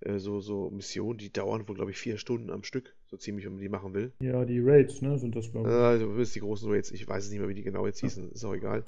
[0.00, 3.44] Äh, so, so Missionen, die dauern wohl, glaube ich, vier Stunden am Stück, so ziemlich,
[3.44, 4.12] wenn man die machen will.
[4.20, 5.74] Ja, die Raids, ne, sind das, glaube ich.
[5.74, 8.32] Also, das die großen Raids, ich weiß es nicht mehr, wie die genau jetzt hießen,
[8.32, 8.84] ist auch egal.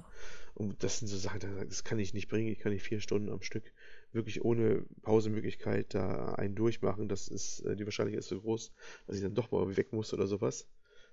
[0.54, 3.30] Und das sind so Sachen, das kann ich nicht bringen, ich kann nicht vier Stunden
[3.30, 3.72] am Stück
[4.16, 8.72] wirklich ohne Pausemöglichkeit da einen durchmachen, das ist, äh, die Wahrscheinlichkeit ist so groß,
[9.06, 10.66] dass ich dann doch mal weg muss oder sowas.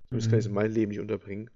[0.07, 0.31] Zumindest mhm.
[0.31, 1.49] kann ich es in meinem Leben nicht unterbringen.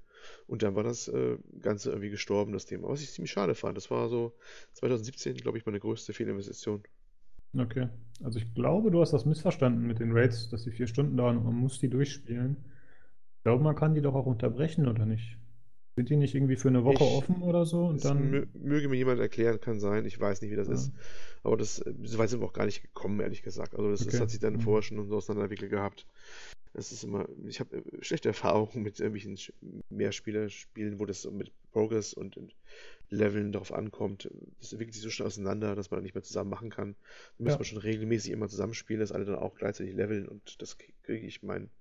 [0.47, 2.89] Und dann war das äh, Ganze irgendwie gestorben, das Thema.
[2.89, 3.77] Was ich ziemlich schade fand.
[3.77, 4.33] Das war so
[4.73, 6.83] 2017, glaube ich, meine größte Fehlinvestition.
[7.57, 7.89] Okay.
[8.23, 11.37] Also ich glaube, du hast das missverstanden mit den Raids, dass die vier Stunden dauern
[11.37, 12.57] und man muss die durchspielen.
[13.37, 15.37] Ich glaube, man kann die doch auch unterbrechen, oder nicht?
[15.97, 17.87] Sind die nicht irgendwie für eine Woche Ich, offen oder so?
[17.87, 18.29] Und dann.
[18.29, 20.05] mö möge mir jemand erklären, kann sein.
[20.05, 20.75] Ich weiß nicht, wie das Ja.
[20.75, 20.91] ist.
[21.43, 23.73] Aber das, so weit sind wir auch gar nicht gekommen, ehrlich gesagt.
[23.75, 24.19] Also das, das Okay.
[24.19, 24.59] hat sich dann Mhm.
[24.61, 26.05] vorher schon so auseinanderentwickelt gehabt.
[26.73, 29.39] Es ist immer, ich habe äh, schlechte Erfahrungen mit irgendwelchen
[29.89, 32.53] Mehrspieler-Spielen, wo das so mit Progress und, und
[33.09, 34.29] Leveln darauf ankommt.
[34.59, 36.95] Das entwickelt sich so schnell auseinander, dass man nicht mehr zusammen machen kann.
[37.39, 37.57] Da muss Ja.
[37.57, 41.41] man schon regelmäßig immer zusammenspielen, dass alle dann auch gleichzeitig leveln und das kriege ich
[41.41, 41.71] mein,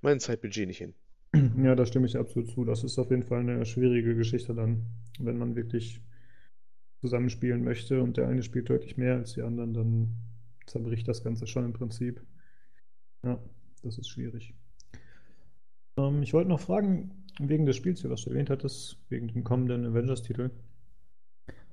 [0.00, 0.94] mein Zeitbudget nicht hin.
[1.62, 2.64] Ja, da stimme ich absolut zu.
[2.64, 4.86] Das ist auf jeden Fall eine schwierige Geschichte dann,
[5.18, 6.00] wenn man wirklich
[7.00, 10.16] zusammenspielen möchte und der eine spielt deutlich mehr als die anderen, dann
[10.66, 12.20] zerbricht das Ganze schon im Prinzip.
[13.24, 13.38] Ja,
[13.82, 14.54] das ist schwierig.
[15.96, 19.86] Ähm, ich wollte noch fragen, wegen des Spiels was du erwähnt hattest, wegen dem kommenden
[19.86, 20.50] Avengers-Titel.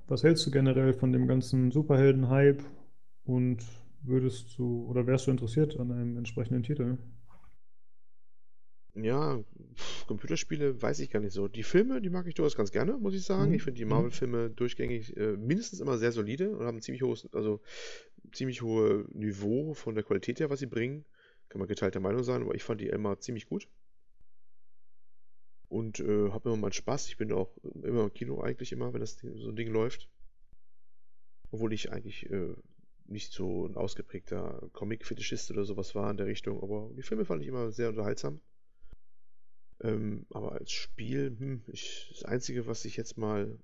[0.06, 2.62] Was hältst du generell von dem ganzen Superhelden-Hype
[3.24, 3.64] und
[4.02, 6.98] würdest du oder wärst du interessiert an einem entsprechenden Titel?
[8.96, 9.44] Ja,
[10.06, 11.48] Computerspiele weiß ich gar nicht so.
[11.48, 13.52] Die Filme, die mag ich durchaus ganz gerne, muss ich sagen.
[13.52, 13.64] Ich Mhm.
[13.64, 13.90] finde die Mhm.
[13.90, 17.60] Marvel-Filme durchgängig äh, mindestens immer sehr solide und haben ziemlich hohes, also
[18.32, 21.04] ziemlich hohe Niveau von der Qualität her, was sie bringen.
[21.48, 23.68] Kann man geteilter Meinung sein, aber ich fand die immer ziemlich gut
[25.68, 27.08] und äh, habe immer meinen Spaß.
[27.08, 30.08] Ich bin auch immer im Kino eigentlich immer, wenn das so ein Ding läuft.
[31.50, 32.54] Obwohl ich eigentlich äh,
[33.06, 37.42] nicht so ein ausgeprägter Comic-Fetischist oder sowas war in der Richtung, aber die Filme fand
[37.42, 38.40] ich immer sehr unterhaltsam.
[39.86, 43.58] Ähm, aber als Spiel, hm, ich, das Einzige, was ich jetzt mal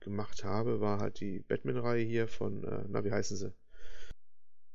[0.00, 3.52] gemacht habe, war halt die Batman-Reihe hier von, äh, na, wie heißen sie?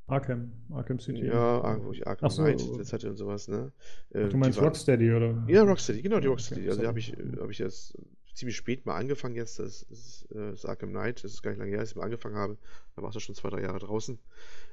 [0.08, 1.26] Arkham, Arkham City.
[1.26, 2.44] Ja, Ar- wo ich Arkham so.
[2.44, 3.74] Knight das hatte und sowas, ne?
[4.12, 5.44] Äh, Du meinst war- Rocksteady, oder?
[5.50, 6.62] Ja, Rocksteady, genau, die Rocksteady.
[6.62, 7.98] okay, Also habe ich, äh, habe ich jetzt
[8.34, 11.60] ziemlich spät mal angefangen jetzt, das, das, äh, das Arkham Knight, das ist gar nicht
[11.60, 12.58] lange her, als ich mal angefangen habe.
[12.96, 14.18] Da war es ja schon zwei, drei Jahre draußen.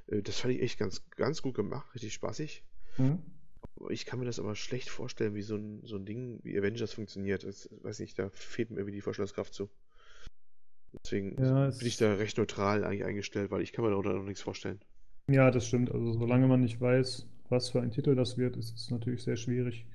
[0.06, 2.62] Äh, Das fand ich echt ganz, ganz gut gemacht, richtig spaßig.
[2.98, 3.18] Mhm.
[3.90, 6.92] Ich kann mir das aber schlecht vorstellen, wie so ein, so ein Ding wie Avengers
[6.92, 7.44] funktioniert.
[7.44, 9.70] Das, weiß nicht, da fehlt mir irgendwie die Vorstellungskraft zu.
[11.04, 14.24] Deswegen Ja, bin ich da recht neutral eigentlich eingestellt, weil ich kann mir darunter noch
[14.24, 14.80] nichts vorstellen.
[15.28, 15.90] Ja, das stimmt.
[15.92, 19.36] Also solange man nicht weiß, was für ein Titel das wird, ist es natürlich sehr
[19.36, 19.86] schwierig.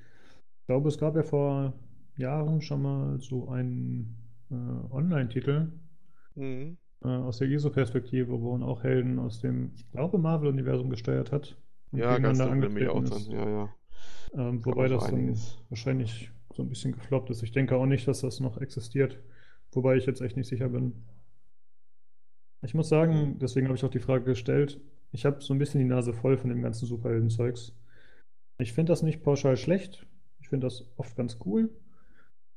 [0.62, 1.74] Ich glaube, es gab ja vor
[2.18, 4.18] Jahren schon mal so einen
[4.52, 4.56] äh,
[4.94, 5.72] Online-Titel
[6.36, 6.78] Mhm.
[7.04, 11.58] äh, aus der ISO-Perspektive, wo man auch Helden aus dem, ich glaube, Marvel-Universum gesteuert hat
[11.92, 13.22] Ja, ganz auch angetreten dran.
[13.22, 13.28] ist.
[13.28, 13.76] Ja, ja.
[14.34, 15.58] Ähm, wobei auch das dann einiges.
[15.70, 17.44] wahrscheinlich so ein bisschen gefloppt ist.
[17.44, 19.20] Ich denke auch nicht, dass das noch existiert,
[19.72, 20.94] wobei ich jetzt echt nicht sicher bin.
[22.62, 25.80] Ich muss sagen, deswegen habe ich auch die Frage gestellt, ich habe so ein bisschen
[25.80, 27.74] die Nase voll von dem ganzen Superhelden-Zeugs.
[28.60, 30.06] Ich finde das nicht pauschal schlecht,
[30.40, 31.70] ich finde das oft ganz cool,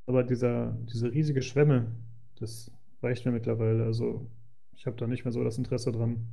[0.07, 1.93] aber dieser, diese riesige Schwemme,
[2.41, 2.71] das
[3.03, 3.85] reicht mir mittlerweile.
[3.85, 4.27] Also
[4.73, 6.27] ich habe da nicht mehr so das Interesse dran.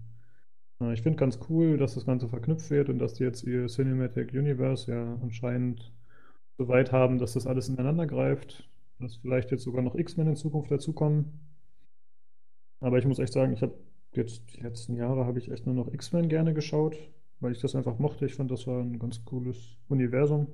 [0.82, 3.68] Äh, Ich finde ganz cool, dass das Ganze verknüpft wird und dass die jetzt ihr
[3.68, 5.94] Cinematic Universe ja anscheinend
[6.58, 10.36] so weit haben, dass das alles ineinander greift, dass vielleicht jetzt sogar noch X-Men in
[10.38, 11.40] Zukunft dazukommen.
[12.80, 13.74] Aber ich muss echt sagen, ich habe
[14.14, 16.98] jetzt die letzten Jahre habe ich echt nur noch X-Men gerne geschaut,
[17.40, 18.26] weil ich das einfach mochte.
[18.26, 20.48] Ich fand, das war ein ganz cooles Universum,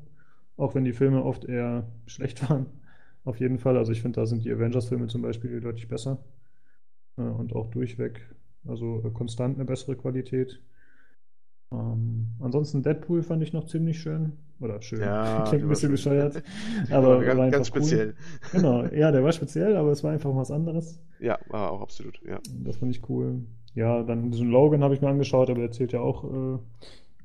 [0.58, 2.68] auch wenn die Filme oft eher schlecht waren.
[3.24, 3.78] Auf jeden Fall.
[3.78, 6.20] Also ich finde, da sind die Avengers-Filme zum Beispiel deutlich besser
[7.18, 8.22] äh, und auch durchweg,
[8.68, 10.62] also äh, konstant eine bessere Qualität.
[11.72, 14.34] Ähm, ansonsten Deadpool fand ich noch ziemlich schön.
[14.60, 15.02] Oder schön.
[15.02, 16.44] Ja, Klingt ein der war bisschen bescheuert.
[16.92, 17.82] Aber war war ganz, ganz cool.
[17.82, 18.16] speziell.
[18.52, 21.00] Genau, ja, der war speziell, aber es war einfach was anderes.
[21.20, 22.40] Ja, war auch absolut, ja.
[22.64, 23.42] Das fand ich cool.
[23.74, 26.58] Ja, dann diesen Logan habe ich mir angeschaut, aber der zählt ja auch äh,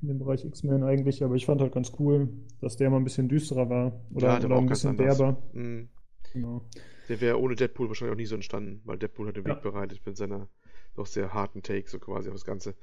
[0.02, 1.22] in den Bereich X-Men eigentlich.
[1.22, 2.28] Aber ich fand halt ganz cool,
[2.60, 3.92] dass der mal ein bisschen düsterer war.
[4.12, 5.36] Oder, Ja, der oder ein ganz bisschen derber.
[5.52, 5.88] Mhm.
[6.32, 6.62] Genau.
[7.08, 9.54] Der wäre ohne Deadpool wahrscheinlich auch nie so entstanden, weil Deadpool hat den Ja.
[9.54, 10.48] Weg bereitet mit seiner
[10.96, 12.74] doch sehr harten Take, so quasi auf das Ganze.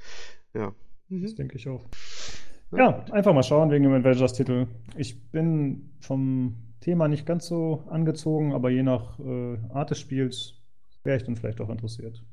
[0.54, 0.74] Ja.
[1.10, 1.36] Das Mhm.
[1.36, 1.86] denke ich auch.
[2.72, 4.68] Ja, Ja, einfach mal schauen wegen dem Avengers-Titel.
[4.98, 10.56] Ich bin vom Thema nicht ganz so angezogen, aber je nach äh, Art des Spiels
[11.04, 12.24] wäre ich dann vielleicht auch interessiert.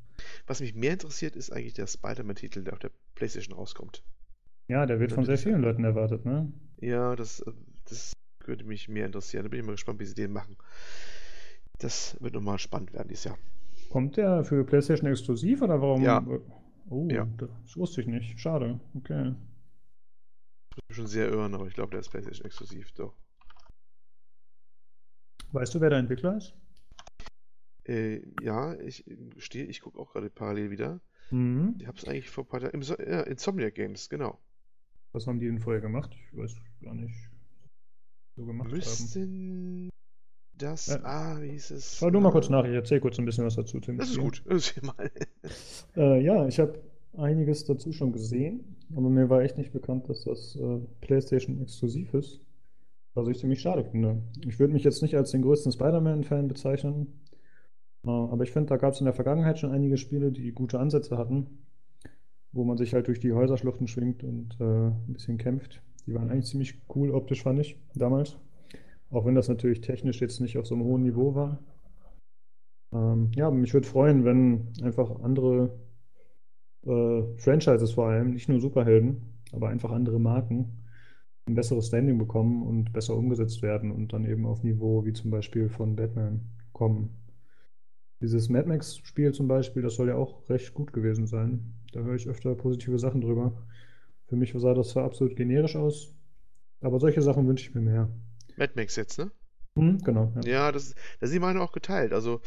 [0.47, 4.03] Was mich mehr interessiert, ist eigentlich der Spider-Man-Titel, der auf der PlayStation rauskommt.
[4.69, 6.53] Ja, der wird von sehr vielen Leuten erwartet, ne?
[6.81, 7.53] Ja, das, äh,
[7.89, 8.13] das
[8.45, 9.45] würde mich mehr interessieren.
[9.45, 10.57] Da bin ich mal gespannt, wie sie den machen.
[11.79, 13.39] Das wird nochmal spannend werden dieses Jahr.
[13.91, 16.03] Kommt der für PlayStation exklusiv oder warum?
[16.03, 16.25] Ja.
[16.91, 17.27] Oh, Ja.
[17.39, 18.39] das wusste ich nicht.
[18.41, 18.81] Schade.
[18.95, 19.35] Okay.
[20.77, 23.15] Ich bin schon sehr irren, aber ich glaube, der ist PlayStation exklusiv, doch.
[25.53, 26.55] Weißt du, wer der Entwickler ist?
[27.87, 29.05] Äh, ja, ich
[29.39, 31.01] stehe, ich gucke auch gerade parallel wieder.
[31.31, 31.77] Mhm.
[31.79, 32.83] Ich habe es eigentlich vor ein paar Tagen.
[32.83, 34.39] So ja, Insomniac Games, genau.
[35.13, 36.11] Was haben die denn vorher gemacht?
[36.33, 37.15] Ich weiß gar nicht,
[38.37, 38.77] so gemacht haben.
[38.77, 39.91] Müssten
[40.59, 41.01] das, Ja.
[41.05, 41.97] ah, wie hieß es?
[41.97, 43.99] Schau du mal Äh, kurz nach, ich erzähle kurz ein bisschen was dazu, Tim.
[43.99, 44.43] Das ist gut.
[44.49, 44.95] Erzähl mal.
[45.97, 46.81] Äh, ja, ich habe
[47.17, 52.13] einiges dazu schon gesehen, aber mir war echt nicht bekannt, dass das äh, PlayStation exklusiv
[52.15, 52.41] ist,
[53.15, 54.23] was ich ziemlich schade finde.
[54.45, 57.21] Ich würde mich jetzt nicht als den größten Spider-Man-Fan bezeichnen,
[58.05, 60.81] äh, aber ich finde, da gab es in der Vergangenheit schon einige Spiele, die gute
[60.81, 61.47] Ansätze hatten,
[62.51, 65.81] wo man sich halt durch die Häuserschluchten schwingt und äh, ein bisschen kämpft.
[66.07, 68.37] Die waren eigentlich ziemlich cool optisch, fand ich, damals.
[69.15, 71.63] Auch wenn das natürlich technisch jetzt nicht auf so einem hohen Niveau war.
[72.93, 75.79] Ähm, ja, mich würde freuen, wenn einfach andere
[76.85, 80.83] äh, Franchises vor allem, nicht nur Superhelden, aber einfach andere Marken
[81.47, 85.31] ein besseres Standing bekommen und besser umgesetzt werden und dann eben auf Niveau wie zum
[85.31, 86.41] Beispiel von Batman
[86.73, 87.11] kommen.
[88.21, 91.75] Dieses Mad Max-Spiel zum Beispiel, das soll ja auch recht gut gewesen sein.
[91.93, 93.53] Da höre ich öfter positive Sachen drüber.
[94.27, 96.13] Für mich sah das zwar absolut generisch aus,
[96.81, 98.09] aber solche Sachen wünsche ich mir mehr.
[98.57, 99.31] Mad Max jetzt, ne?
[99.77, 100.43] Hm, genau, ja.
[100.43, 102.13] Ja, das, da sind die Meinungen auch geteilt.
[102.13, 102.41] Also,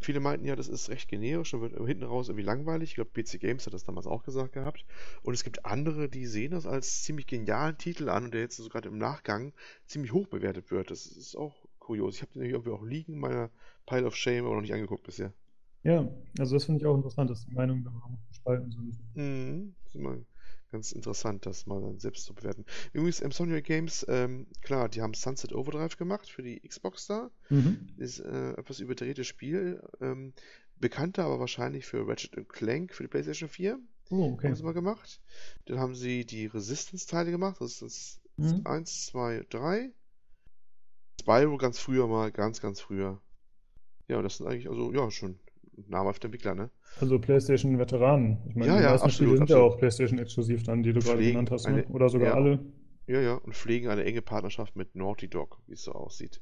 [0.00, 2.90] viele meinten ja, das ist recht generisch und wird hinten raus irgendwie langweilig.
[2.90, 4.84] Ich glaube, PC Games hat das damals auch gesagt gehabt.
[5.22, 8.58] Und es gibt andere, die sehen das als ziemlich genialen Titel an und der jetzt
[8.58, 9.54] so gerade im Nachgang
[9.86, 10.90] ziemlich hoch bewertet wird.
[10.90, 12.16] Das ist auch kurios.
[12.16, 13.50] Ich habe den irgendwie auch liegen in meiner
[13.86, 15.32] Pile of Shame, aber noch nicht angeguckt bisher.
[15.84, 16.06] Ja,
[16.38, 18.94] also das finde ich auch interessant, dass die Meinungen da auch gespalten sind.
[19.14, 19.74] Mhm.
[20.74, 22.64] Das ganz interessant, das mal dann selbst zu bewerten.
[22.92, 27.30] Übrigens, Insomnia Games, ähm, klar, die haben Sunset Overdrive gemacht für die Xbox da.
[27.48, 27.86] Mhm.
[27.96, 29.82] Ist äh, etwas überdrehtes Spiel.
[30.00, 30.32] Ähm,
[30.76, 33.78] bekannter aber wahrscheinlich für Ratchet Clank für die PlayStation 4.
[34.10, 34.48] Oh, okay.
[34.48, 35.20] Haben sie mal gemacht.
[35.66, 37.60] Dann haben sie die Resistance-Teile gemacht.
[37.60, 38.62] Resistance Mhm.
[38.64, 39.92] 1, 2, 3.
[41.20, 43.22] Spyro ganz früher mal, ganz, ganz früher.
[44.08, 45.38] Ja, das sind eigentlich, also, ja, schon
[45.88, 46.70] namhafte Entwickler, ne?
[47.00, 48.38] Also PlayStation-Veteranen.
[48.48, 49.72] Ich meine, Ja, die ja, meisten Spiele absolut, sind ja absolut.
[49.74, 51.74] auch PlayStation-exklusiv dann, die du gerade Pflegen genannt hast, ne?
[51.74, 52.34] eine- Oder sogar ja.
[52.34, 52.64] alle.
[53.06, 56.40] Ja, ja, und pflegen eine enge Partnerschaft mit Naughty Dog, wie es so aussieht.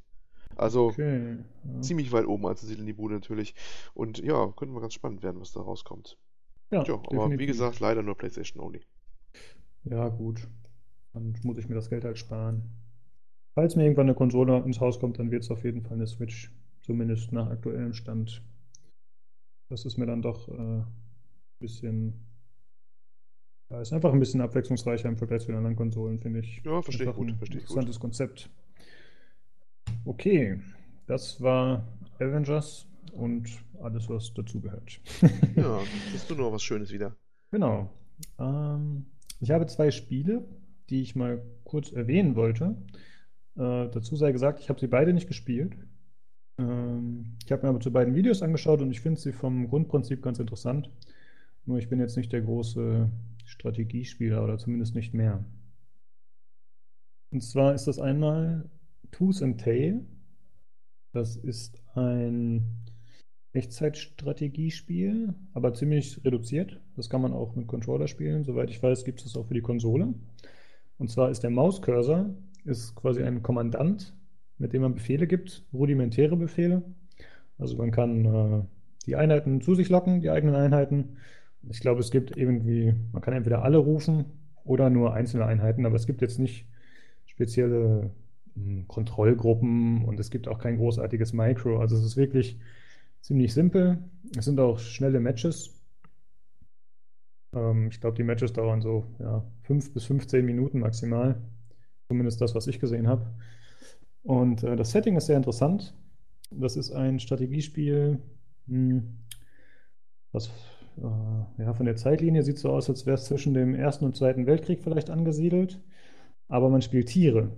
[0.56, 1.38] Also, Okay.
[1.64, 3.54] Ja, ziemlich weit oben anzusiedeln, die Bude natürlich.
[3.94, 6.18] Und ja, könnte mal ganz spannend werden, was da rauskommt.
[6.70, 8.82] ja Ja, aber wie gesagt, leider nur PlayStation only.
[9.84, 10.46] Ja, gut.
[11.12, 12.62] Dann muss ich mir das Geld halt sparen.
[13.54, 16.06] Falls mir irgendwann eine Konsole ins Haus kommt, dann wird es auf jeden Fall eine
[16.06, 16.52] Switch.
[16.82, 18.42] Zumindest nach aktuellem Stand.
[19.72, 20.86] Das ist mir dann doch äh, ein
[21.58, 22.12] bisschen.
[23.70, 26.60] Ja, ist einfach ein bisschen abwechslungsreicher im Vergleich zu den anderen Konsolen, finde ich.
[26.62, 27.70] Ja, verstehe ich gut, ein verstehe ich gut.
[27.70, 28.50] interessantes Konzept.
[30.04, 30.60] Okay,
[31.06, 33.48] das war Avengers und
[33.80, 35.00] alles, was dazugehört.
[35.56, 37.16] Ja, siehst du noch was Schönes wieder.
[37.50, 37.88] Genau.
[38.38, 39.06] Ähm,
[39.40, 40.44] ich habe zwei Spiele,
[40.90, 42.76] die ich mal kurz erwähnen wollte.
[43.56, 45.78] Äh, dazu sei gesagt, ich habe sie beide nicht gespielt.
[46.58, 50.22] Ähm, ich habe mir aber zu beiden Videos angeschaut und ich finde sie vom Grundprinzip
[50.22, 50.90] ganz interessant.
[51.64, 53.10] Nur ich bin jetzt nicht der große
[53.44, 55.44] Strategiespieler oder zumindest nicht mehr.
[57.30, 58.68] Und zwar ist das einmal
[59.10, 60.04] Tooth and Tail.
[61.12, 62.82] Das ist ein
[63.52, 66.80] Echtzeitstrategiespiel, aber ziemlich reduziert.
[66.96, 68.44] Das kann man auch mit Controller spielen.
[68.44, 70.14] Soweit ich weiß, gibt es das auch für die Konsole.
[70.98, 72.34] Und zwar ist der Mauscursor
[72.64, 74.14] ist quasi ein Kommandant,
[74.62, 76.82] mit dem man Befehle gibt, rudimentäre Befehle.
[77.58, 78.62] Also man kann äh,
[79.06, 81.18] die Einheiten zu sich locken, die eigenen Einheiten.
[81.68, 84.26] Ich glaube, es gibt irgendwie, man kann entweder alle rufen
[84.64, 86.66] oder nur einzelne Einheiten, aber es gibt jetzt nicht
[87.26, 88.10] spezielle
[88.54, 91.80] mh, Kontrollgruppen und es gibt auch kein großartiges Micro.
[91.80, 92.60] Also es ist wirklich
[93.20, 93.98] ziemlich simpel.
[94.38, 95.74] Es sind auch schnelle Matches.
[97.54, 101.40] Ähm, ich glaube, die Matches dauern so ja, 5 bis 15 Minuten maximal.
[102.08, 103.26] Zumindest das, was ich gesehen habe.
[104.22, 105.94] Und äh, das Setting ist sehr interessant.
[106.50, 108.18] Das ist ein Strategiespiel,
[108.66, 109.02] mh,
[110.32, 110.48] was
[110.98, 114.16] äh, ja, von der Zeitlinie sieht so aus, als wäre es zwischen dem Ersten und
[114.16, 115.80] Zweiten Weltkrieg vielleicht angesiedelt.
[116.48, 117.50] Aber man spielt Tiere.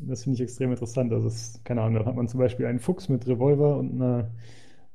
[0.00, 1.12] Das finde ich extrem interessant.
[1.12, 4.30] Also, es, keine Ahnung, da hat man zum Beispiel einen Fuchs mit Revolver und einer,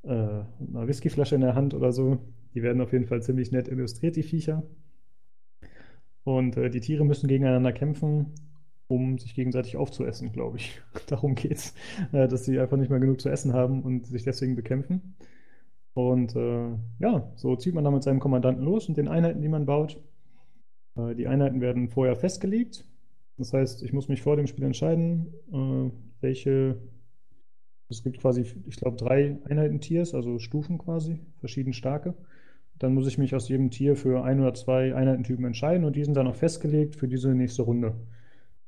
[0.04, 2.20] äh, einer Whiskyflasche in der Hand oder so.
[2.54, 4.64] Die werden auf jeden Fall ziemlich nett illustriert, die Viecher.
[6.24, 8.34] Und äh, die Tiere müssen gegeneinander kämpfen,
[8.88, 10.82] um sich gegenseitig aufzuessen, glaube ich.
[11.08, 11.74] Darum geht's,
[12.12, 15.16] äh, dass sie einfach nicht mehr genug zu essen haben und sich deswegen bekämpfen.
[15.94, 16.70] Und äh,
[17.00, 20.02] ja, so zieht man dann mit seinem Kommandanten los und den Einheiten, die man baut.
[20.96, 22.86] Äh, die Einheiten werden vorher festgelegt.
[23.38, 26.78] Das heißt, ich muss mich vor dem Spiel entscheiden, äh, welche.
[27.90, 32.16] Es gibt quasi, ich glaube, drei Einheiten-Tiers, also Stufen quasi, verschieden starke.
[32.78, 36.04] Dann muss ich mich aus jedem Tier für ein oder zwei Einheitentypen entscheiden und die
[36.04, 37.96] sind dann auch festgelegt für diese nächste Runde.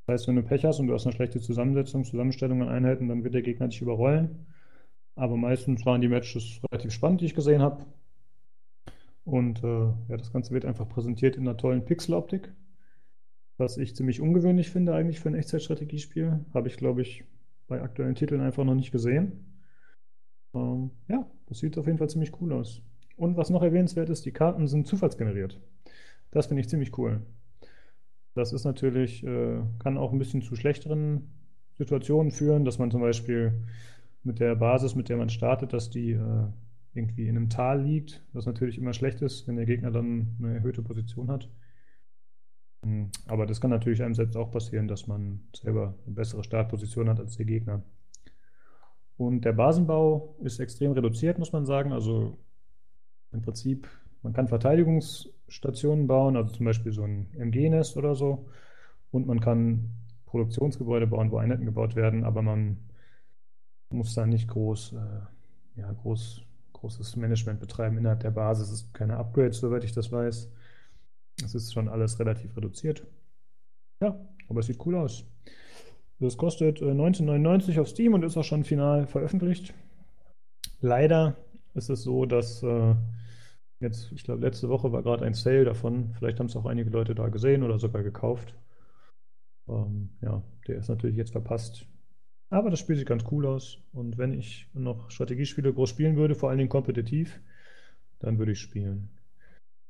[0.09, 3.07] Das heißt, wenn du Pech hast und du hast eine schlechte Zusammensetzung, Zusammenstellung an Einheiten,
[3.07, 4.47] dann wird der Gegner dich überrollen.
[5.13, 7.85] Aber meistens waren die Matches relativ spannend, die ich gesehen habe.
[9.23, 12.51] Und äh, ja, das Ganze wird einfach präsentiert in einer tollen Pixeloptik,
[13.57, 16.43] was ich ziemlich ungewöhnlich finde eigentlich für ein Echtzeitstrategiespiel.
[16.55, 17.23] Habe ich, glaube ich,
[17.67, 19.61] bei aktuellen Titeln einfach noch nicht gesehen.
[20.55, 22.81] Ähm, ja, das sieht auf jeden Fall ziemlich cool aus.
[23.15, 25.61] Und was noch erwähnenswert ist, die Karten sind zufallsgeneriert.
[26.31, 27.21] Das finde ich ziemlich cool.
[28.39, 31.29] Das ist natürlich, äh, kann auch ein bisschen zu schlechteren
[31.77, 33.65] Situationen führen, dass man zum Beispiel
[34.23, 36.45] mit der Basis, mit der man startet, dass die äh,
[36.93, 40.53] irgendwie in einem Tal liegt, was natürlich immer schlecht ist, wenn der Gegner dann eine
[40.53, 41.49] erhöhte Position hat.
[42.83, 47.09] Hm, aber das kann natürlich einem selbst auch passieren, dass man selber eine bessere Startposition
[47.09, 47.83] hat als der Gegner.
[49.17, 51.91] Und der Basenbau ist extrem reduziert, muss man sagen.
[51.91, 52.37] Also
[53.33, 53.85] im Prinzip,
[54.23, 54.47] man kann
[55.49, 58.47] Verteidigungsstationen bauen, also zum Beispiel so ein MG-Nest oder so.
[59.11, 59.91] Und man kann
[60.25, 62.77] Produktionsgebäude bauen, wo Einheiten gebaut werden, aber man
[63.89, 66.43] muss da nicht groß, äh, ja, groß,
[66.73, 68.69] großes Management betreiben innerhalb der Basis.
[68.69, 70.51] Es gibt keine Upgrades, soweit ich das weiß.
[71.43, 73.07] Es ist schon alles relativ reduziert.
[74.01, 75.25] Ja, aber es sieht cool aus.
[76.19, 79.73] Das kostet äh, 19,99 auf Steam und ist auch schon final veröffentlicht.
[80.81, 81.35] Leider
[81.73, 82.95] ist es so, dass äh,
[83.79, 86.13] jetzt, ich glaube, letzte Woche war gerade ein Sale davon.
[86.17, 88.53] Vielleicht haben es auch einige Leute da gesehen oder sogar gekauft.
[89.67, 91.85] Ähm, ja, der ist natürlich jetzt verpasst.
[92.49, 93.77] Aber das Spiel sieht ganz cool aus.
[93.91, 97.39] Und wenn ich noch Strategiespiele groß spielen würde, vor allen Dingen kompetitiv,
[98.19, 99.09] dann würde ich spielen.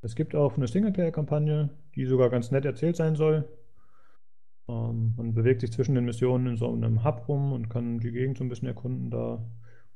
[0.02, 3.48] Es gibt auch eine Singleplayer-Kampagne, die sogar ganz nett erzählt sein soll.
[4.68, 8.12] Ähm, man bewegt sich zwischen den Missionen in so einem Hub rum und kann die
[8.12, 9.44] Gegend so ein bisschen erkunden da.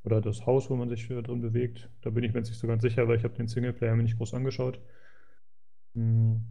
[0.04, 1.89] Oder das Haus, wo man sich drin bewegt.
[2.01, 4.04] Da bin ich mir jetzt nicht so ganz sicher, weil ich habe den Singleplayer mir
[4.04, 4.82] nicht groß angeschaut.
[5.95, 6.41] Hm.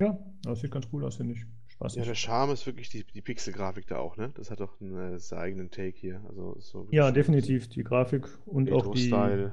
[0.00, 1.46] Ja, das sieht ganz cool aus, finde ich.
[1.68, 1.98] Spaßig.
[1.98, 4.32] Ja, der Charme ist wirklich die, die Pixel-Grafik da auch, ne?
[4.34, 6.22] Das hat doch einen, äh, eigenen Take hier.
[6.28, 7.68] Also so ja, definitiv.
[7.68, 9.06] Die Grafik und auch die.
[9.06, 9.52] Style.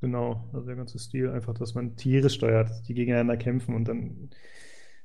[0.00, 4.30] Genau, also der ganze Stil, einfach, dass man Tiere steuert, die gegeneinander kämpfen und dann.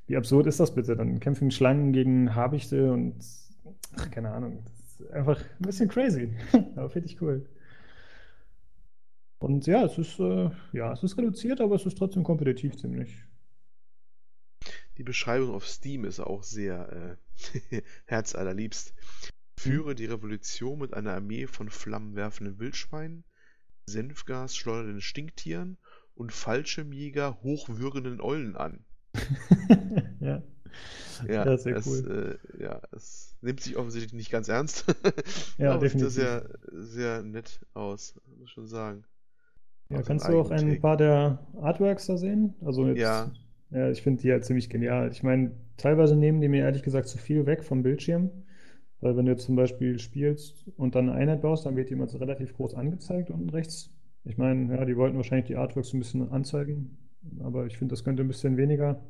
[0.05, 0.95] Wie absurd ist das bitte?
[0.95, 3.23] Dann kämpfen Schlangen gegen Habichte und.
[3.95, 4.63] Ach, keine Ahnung.
[4.65, 6.35] Das ist einfach ein bisschen crazy.
[6.75, 7.47] aber finde ich cool.
[9.39, 13.25] Und ja, es ist, äh, ja, es ist reduziert, aber es ist trotzdem kompetitiv ziemlich.
[14.97, 17.17] Die Beschreibung auf Steam ist auch sehr
[17.71, 18.93] äh, herzallerliebst.
[19.57, 23.23] Führe die Revolution mit einer Armee von flammenwerfenden Wildschweinen,
[23.85, 25.77] Senfgas schleudernden Stinktieren
[26.15, 28.85] und Fallschirmjäger hochwürgenden Eulen an.
[30.19, 30.41] ja.
[31.27, 32.39] Ja, ja sehr es, cool.
[32.59, 34.85] Äh, ja, es nimmt sich offensichtlich nicht ganz ernst.
[35.57, 36.13] ja, Aber definitiv.
[36.13, 39.03] Sieht sehr, sehr nett aus, muss ich schon sagen.
[39.89, 42.55] Ja, also kannst du auch ein paar der Artworks da sehen?
[42.61, 43.31] Also jetzt ja.
[43.71, 45.11] Ja, ich finde die halt ziemlich genial.
[45.11, 48.29] Ich meine, teilweise nehmen die mir ehrlich gesagt zu viel weg vom Bildschirm.
[49.01, 51.93] Weil wenn du jetzt zum Beispiel spielst und dann eine Einheit baust, dann wird die
[51.93, 53.91] immer so relativ groß angezeigt unten rechts.
[54.23, 56.97] Ich meine, ja, die wollten wahrscheinlich die Artworks ein bisschen anzeigen,
[57.41, 59.03] aber ich finde, das könnte ein bisschen weniger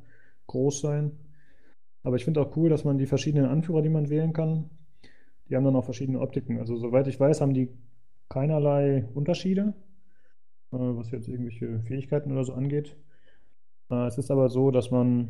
[0.47, 1.11] groß sein.
[2.03, 4.69] Aber ich finde auch cool, dass man die verschiedenen Anführer, die man wählen kann,
[5.49, 6.59] die haben dann auch verschiedene Optiken.
[6.59, 7.69] Also soweit ich weiß, haben die
[8.29, 9.73] keinerlei Unterschiede,
[10.71, 12.95] äh, was jetzt irgendwelche Fähigkeiten oder so angeht.
[13.89, 15.29] Äh, es ist aber so, dass man,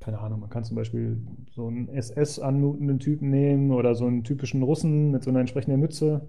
[0.00, 1.20] keine Ahnung, man kann zum Beispiel
[1.50, 6.28] so einen SS-anmutenden Typen nehmen oder so einen typischen Russen mit so einer entsprechenden Mütze.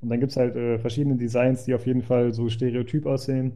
[0.00, 3.52] Und dann gibt es halt äh, verschiedene Designs, die auf jeden Fall so stereotyp aussehen.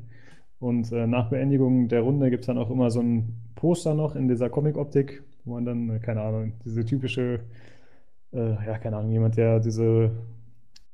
[0.58, 4.16] Und äh, nach Beendigung der Runde gibt es dann auch immer so ein Poster noch
[4.16, 7.40] in dieser Comic-Optik, wo man dann, äh, keine Ahnung, diese typische,
[8.32, 10.12] äh, ja, keine Ahnung, jemand, der diese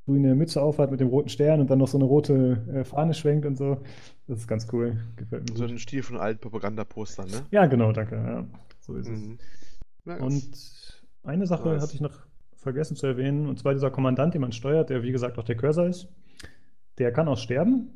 [0.05, 3.15] grüne Mütze aufhat mit dem roten Stern und dann noch so eine rote äh, Fahne
[3.15, 3.79] schwenkt und so.
[4.27, 4.97] Das ist ganz cool.
[5.17, 5.57] Gefällt mir.
[5.57, 7.43] So ein Stil von alten Propagandapostern, ne?
[7.51, 8.17] Ja, genau, danke.
[8.17, 8.45] Ja,
[8.81, 9.39] so ist mhm.
[10.05, 10.21] es.
[10.21, 11.83] und eine Sache nice.
[11.83, 12.19] hatte ich noch
[12.57, 15.57] vergessen zu erwähnen, und zwar dieser Kommandant, den man steuert, der wie gesagt auch der
[15.57, 16.09] Cursor ist.
[16.99, 17.89] Der kann auch sterben,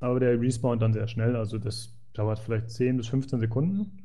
[0.00, 1.36] aber der respawnt dann sehr schnell.
[1.36, 4.02] Also das dauert vielleicht 10 bis 15 Sekunden.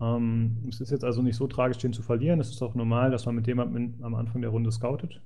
[0.00, 2.40] Ähm, es ist jetzt also nicht so tragisch, den zu verlieren.
[2.40, 5.20] Es ist auch normal, dass man mit dem am Anfang der Runde scoutet.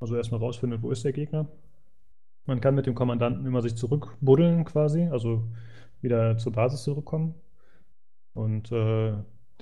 [0.00, 1.48] Also erstmal rausfindet, wo ist der Gegner.
[2.46, 5.48] Man kann mit dem Kommandanten immer sich zurückbuddeln quasi, also
[6.00, 7.34] wieder zur Basis zurückkommen.
[8.34, 9.14] Und äh,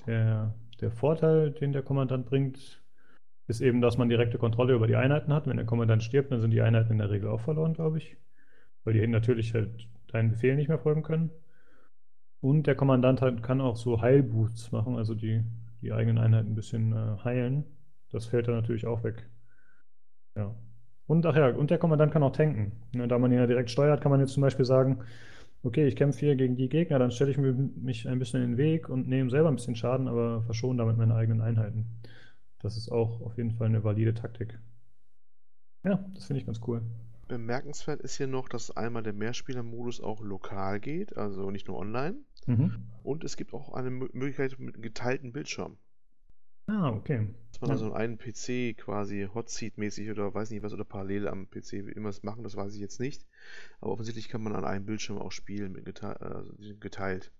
[0.05, 2.83] der, der Vorteil, den der Kommandant bringt,
[3.47, 5.47] ist eben, dass man direkte Kontrolle über die Einheiten hat.
[5.47, 8.17] Wenn der Kommandant stirbt, dann sind die Einheiten in der Regel auch verloren, glaube ich.
[8.85, 11.31] Weil die natürlich halt deinen Befehl nicht mehr folgen können.
[12.39, 15.43] Und der Kommandant hat, kann auch so Heilboosts machen, also die,
[15.81, 17.65] die eigenen Einheiten ein bisschen äh, heilen.
[18.11, 19.27] Das fällt dann natürlich auch weg.
[20.35, 20.55] Ja.
[21.07, 22.71] Und ach ja, und der Kommandant kann auch tanken.
[22.93, 24.99] Ne, da man ihn ja direkt steuert, kann man jetzt zum Beispiel sagen,
[25.63, 28.57] okay, ich kämpfe hier gegen die Gegner, dann stelle ich mich ein bisschen in den
[28.57, 31.85] Weg und nehme selber ein bisschen Schaden, aber verschone damit meine eigenen Einheiten.
[32.59, 34.59] Das ist auch auf jeden Fall eine valide Taktik.
[35.83, 36.81] Ja, das finde ich ganz cool.
[37.27, 42.17] Bemerkenswert ist hier noch, dass einmal der Mehrspieler-Modus auch lokal geht, also nicht nur online.
[42.45, 42.83] Mhm.
[43.03, 45.77] Und es gibt auch eine Möglichkeit mit geteilten Bildschirm.
[46.67, 47.27] Ah, okay.
[47.51, 51.73] Dass man also einen PC quasi Hotseat-mäßig oder weiß nicht was oder parallel am PC
[51.73, 53.25] immer machen, das weiß ich jetzt nicht.
[53.81, 57.31] Aber offensichtlich kann man an einem Bildschirm auch spielen mit gete also geteilt.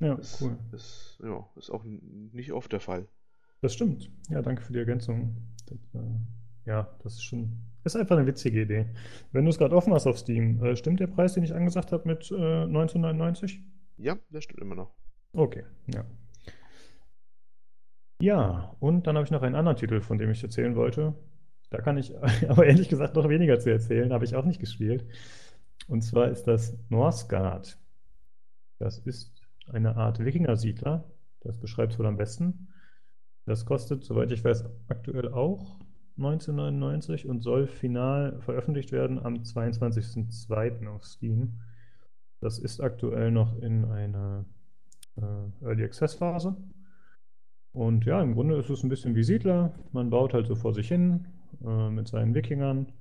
[0.00, 0.58] Ja, das, cool.
[0.72, 3.06] Das, ja, ist auch nicht oft der Fall.
[3.60, 4.10] Das stimmt.
[4.28, 5.36] Ja, danke für die Ergänzung.
[5.66, 6.18] Das, äh,
[6.66, 7.52] ja, das ist schon.
[7.84, 8.86] Ist einfach eine witzige Idee.
[9.32, 11.90] Wenn du es gerade offen hast auf Steam, äh, stimmt der Preis, den ich angesagt
[11.90, 13.60] habe, mit äh, 1999?
[13.96, 14.94] Ja, der stimmt immer noch.
[15.32, 16.04] Okay, ja.
[18.20, 21.14] Ja, und dann habe ich noch einen anderen Titel, von dem ich erzählen wollte.
[21.70, 22.14] Da kann ich
[22.48, 25.04] aber ehrlich gesagt noch weniger zu erzählen, habe ich auch nicht gespielt.
[25.88, 27.78] Und zwar ist das Northgard.
[28.78, 29.32] Das ist
[29.66, 31.10] eine Art Wikinger-Siedler.
[31.40, 32.68] Das beschreibt es wohl am besten.
[33.44, 35.80] Das kostet, soweit ich weiß, aktuell auch
[36.16, 40.86] 1999 und soll final veröffentlicht werden am 22.02.
[40.88, 41.60] auf Steam.
[42.40, 44.44] Das ist aktuell noch in einer
[45.16, 46.56] äh, Early Access Phase.
[47.72, 49.74] Und ja, im Grunde ist es ein bisschen wie Siedler.
[49.92, 51.26] Man baut halt so vor sich hin
[51.64, 52.92] äh, mit seinen Wikingern.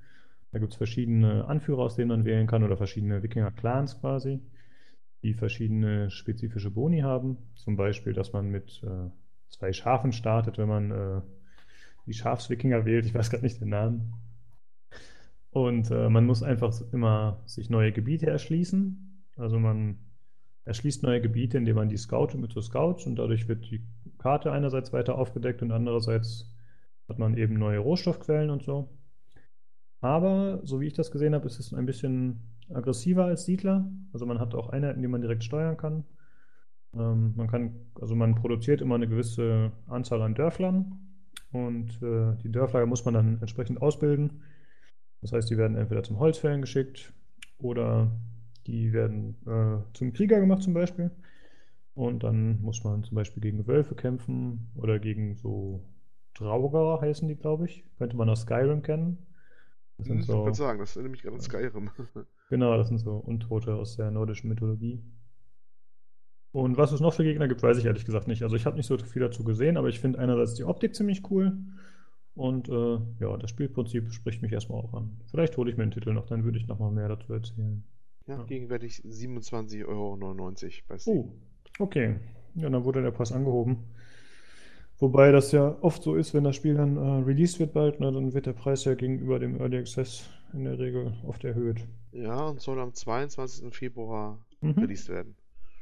[0.51, 4.41] Da gibt es verschiedene Anführer, aus denen man wählen kann, oder verschiedene Wikinger-Clans quasi,
[5.23, 7.37] die verschiedene spezifische Boni haben.
[7.55, 9.09] Zum Beispiel, dass man mit äh,
[9.49, 11.21] zwei Schafen startet, wenn man äh,
[12.05, 13.05] die Schafswikinger wählt.
[13.05, 14.13] Ich weiß gerade nicht den Namen.
[15.51, 19.25] Und äh, man muss einfach immer sich neue Gebiete erschließen.
[19.35, 19.97] Also man
[20.63, 23.83] erschließt neue Gebiete, indem man die scoutet mit so Scouts und dadurch wird die
[24.17, 26.53] Karte einerseits weiter aufgedeckt und andererseits
[27.09, 28.89] hat man eben neue Rohstoffquellen und so.
[29.99, 33.91] Aber, so wie ich das gesehen habe, ist es ein bisschen aggressiver als Siedler.
[34.13, 36.05] Also man hat auch Einheiten, die man direkt steuern kann.
[36.93, 41.10] Ähm, man kann, also man produziert immer eine gewisse Anzahl an Dörflern
[41.51, 44.43] und äh, die Dörfler muss man dann entsprechend ausbilden.
[45.21, 47.13] Das heißt, die werden entweder zum Holzfällen geschickt
[47.57, 48.11] oder
[48.67, 51.11] die werden äh, zum Krieger gemacht zum Beispiel.
[51.93, 55.83] Und dann muss man zum Beispiel gegen Wölfe kämpfen oder gegen so
[56.33, 57.85] Drauger heißen die, glaube ich.
[57.97, 59.27] Könnte man aus Skyrim kennen.
[59.97, 61.89] Das sind so, ich kann sagen, das erinnert mich gerade an Skyrim.
[62.49, 65.03] genau, das sind so Untote aus der nordischen Mythologie.
[66.51, 68.43] Und was es noch für Gegner gibt, weiß ich ehrlich gesagt nicht.
[68.43, 71.29] Also ich habe nicht so viel dazu gesehen, aber ich finde einerseits die Optik ziemlich
[71.31, 71.57] cool.
[72.35, 75.21] Und äh, ja, das Spielprinzip spricht mich erstmal auch an.
[75.29, 77.83] Vielleicht hole ich mir den Titel noch, dann würde ich nochmal mehr dazu erzählen.
[78.27, 78.43] Ja, ja.
[78.43, 80.17] gegenwärtig 27,99 Euro
[80.87, 81.17] bei Steam.
[81.17, 81.31] Oh,
[81.79, 82.15] okay.
[82.55, 83.77] Ja, dann wurde der Preis angehoben.
[84.99, 88.11] Wobei das ja oft so ist, wenn das Spiel dann äh, released wird bald, ne,
[88.11, 91.87] dann wird der Preis ja gegenüber dem Early Access in der Regel oft erhöht.
[92.11, 93.73] Ja, und soll am 22.
[93.73, 94.73] Februar mhm.
[94.73, 95.35] released werden.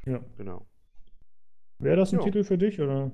[0.05, 0.19] Ja.
[0.37, 0.65] Genau.
[1.79, 2.25] Wäre das ein ja.
[2.25, 3.11] Titel für dich, oder?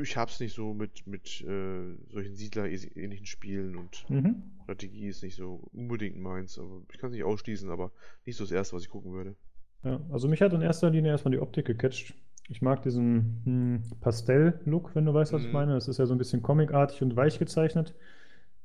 [0.00, 4.42] Ich hab's nicht so mit, mit äh, solchen Siedler-ähnlichen Spielen und mhm.
[4.62, 6.58] Strategie ist nicht so unbedingt meins.
[6.58, 7.92] Aber ich kann es nicht ausschließen, aber
[8.24, 9.36] nicht so das erste, was ich gucken würde.
[9.82, 12.14] Ja, also mich hat in erster Linie erstmal die Optik gecatcht.
[12.48, 15.48] Ich mag diesen hm, Pastell-Look, wenn du weißt, was mhm.
[15.48, 15.74] ich meine.
[15.74, 17.94] Das ist ja so ein bisschen comicartig und weich gezeichnet.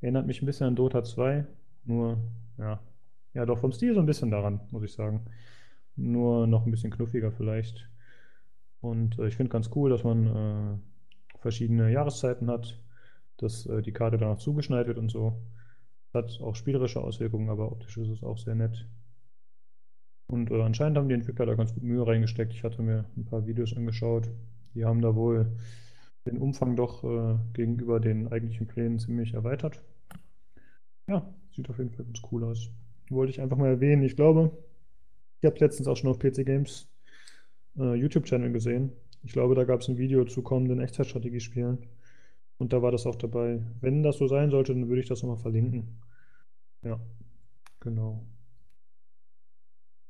[0.01, 1.45] Erinnert mich ein bisschen an Dota 2.
[1.85, 2.17] Nur,
[2.57, 2.79] ja.
[3.33, 5.25] Ja, doch vom Stil so ein bisschen daran, muss ich sagen.
[5.99, 7.89] Nur noch ein bisschen knuffiger vielleicht.
[8.79, 12.79] Und äh, ich finde ganz cool, dass man äh, verschiedene Jahreszeiten hat,
[13.37, 15.41] dass äh, die Karte danach zugeschneit wird und so.
[16.13, 18.87] Hat auch spielerische Auswirkungen, aber optisch ist es auch sehr nett.
[20.27, 22.53] Und äh, anscheinend haben die Entwickler da ganz gut Mühe reingesteckt.
[22.53, 24.29] Ich hatte mir ein paar Videos angeschaut.
[24.75, 25.51] Die haben da wohl
[26.25, 29.83] den Umfang doch äh, gegenüber den eigentlichen Plänen ziemlich erweitert.
[31.07, 32.69] Ja, sieht auf jeden Fall ganz cool aus.
[33.09, 34.03] Wollte ich einfach mal erwähnen.
[34.03, 34.51] Ich glaube,
[35.41, 36.87] ich habe letztens auch schon auf PC Games
[37.77, 38.91] äh, YouTube-Channel gesehen.
[39.23, 41.87] Ich glaube, da gab es ein Video zu kommenden Echtzeitstrategiespielen.
[42.57, 43.61] Und da war das auch dabei.
[43.79, 46.01] Wenn das so sein sollte, dann würde ich das nochmal verlinken.
[46.83, 46.99] Ja,
[47.79, 48.25] genau.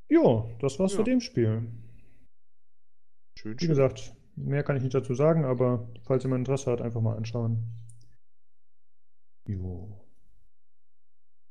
[0.09, 0.97] Ja, das war's ja.
[0.97, 1.67] zu dem Spiel.
[3.37, 3.69] Schön, Wie schön.
[3.69, 7.71] gesagt, mehr kann ich nicht dazu sagen, aber falls jemand Interesse hat, einfach mal anschauen.
[9.47, 9.95] Jo.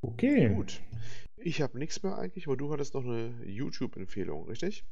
[0.01, 0.55] Okay.
[0.55, 0.81] Gut.
[1.49, 4.84] Ich habe nichts mehr eigentlich, aber du hattest noch eine YouTube-Empfehlung, richtig?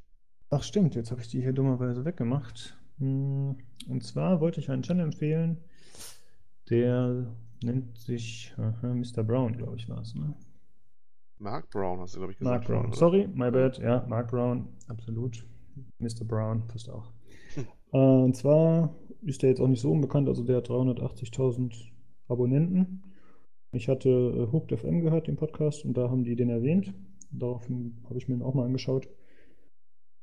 [0.49, 2.79] Ach stimmt, jetzt habe ich die hier dummerweise weggemacht.
[2.97, 3.59] Hm,
[3.91, 5.59] und zwar wollte ich einen Channel empfehlen,
[6.71, 7.27] der
[7.63, 9.23] nennt sich aha, Mr.
[9.23, 10.35] Brown, glaube ich, war es, ne?
[11.37, 12.55] Mark Brown hast du, glaube ich, gesagt.
[12.55, 12.97] Mark Brown, oder?
[12.97, 13.77] sorry, my bad.
[13.77, 15.47] Ja, Mark Brown, absolut.
[15.99, 16.25] Mr.
[16.25, 17.13] Brown passt auch.
[17.55, 17.67] Hm.
[17.93, 21.91] Äh, und zwar ist der jetzt auch nicht so unbekannt, also der hat 380.000
[22.29, 23.03] Abonnenten.
[23.73, 26.95] Ich hatte äh, Hooked FM gehört, den Podcast, und da haben die den erwähnt.
[27.31, 29.09] Daraufhin habe ich mir den auch mal angeschaut.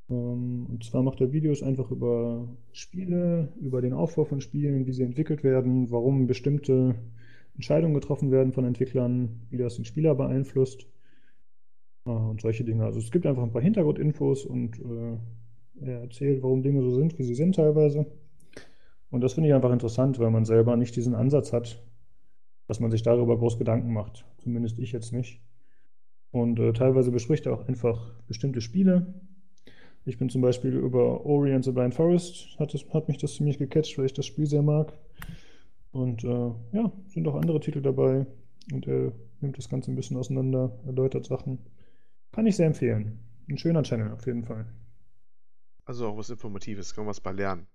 [0.09, 4.93] Ähm, und zwar macht er Videos einfach über Spiele, über den Aufbau von Spielen, wie
[4.93, 6.95] sie entwickelt werden, warum bestimmte
[7.55, 10.87] Entscheidungen getroffen werden von Entwicklern, wie das den Spieler beeinflusst
[12.05, 12.85] äh, und solche Dinge.
[12.85, 15.17] Also es gibt einfach ein paar Hintergrundinfos und äh,
[15.85, 18.05] er erzählt, warum Dinge so sind, wie sie sind teilweise.
[19.09, 21.83] Und das finde ich einfach interessant, weil man selber nicht diesen Ansatz hat,
[22.68, 24.26] dass man sich darüber groß Gedanken macht.
[24.38, 25.41] Zumindest ich jetzt nicht.
[26.32, 29.14] Und äh, teilweise bespricht er auch einfach bestimmte Spiele.
[30.05, 33.36] Ich bin zum Beispiel über Ori and the Blind Forest, hat, das, hat mich das
[33.36, 34.93] ziemlich gecatcht, weil ich das Spiel sehr mag.
[35.91, 38.26] Und äh, ja, sind auch andere Titel dabei.
[38.72, 41.59] Und er nimmt das Ganze ein bisschen auseinander, erläutert Sachen.
[42.32, 43.20] Kann ich sehr empfehlen.
[43.47, 44.66] Ein schöner Channel auf jeden Fall.
[45.86, 47.68] Also auch was Informatives, kann man was bei lernen.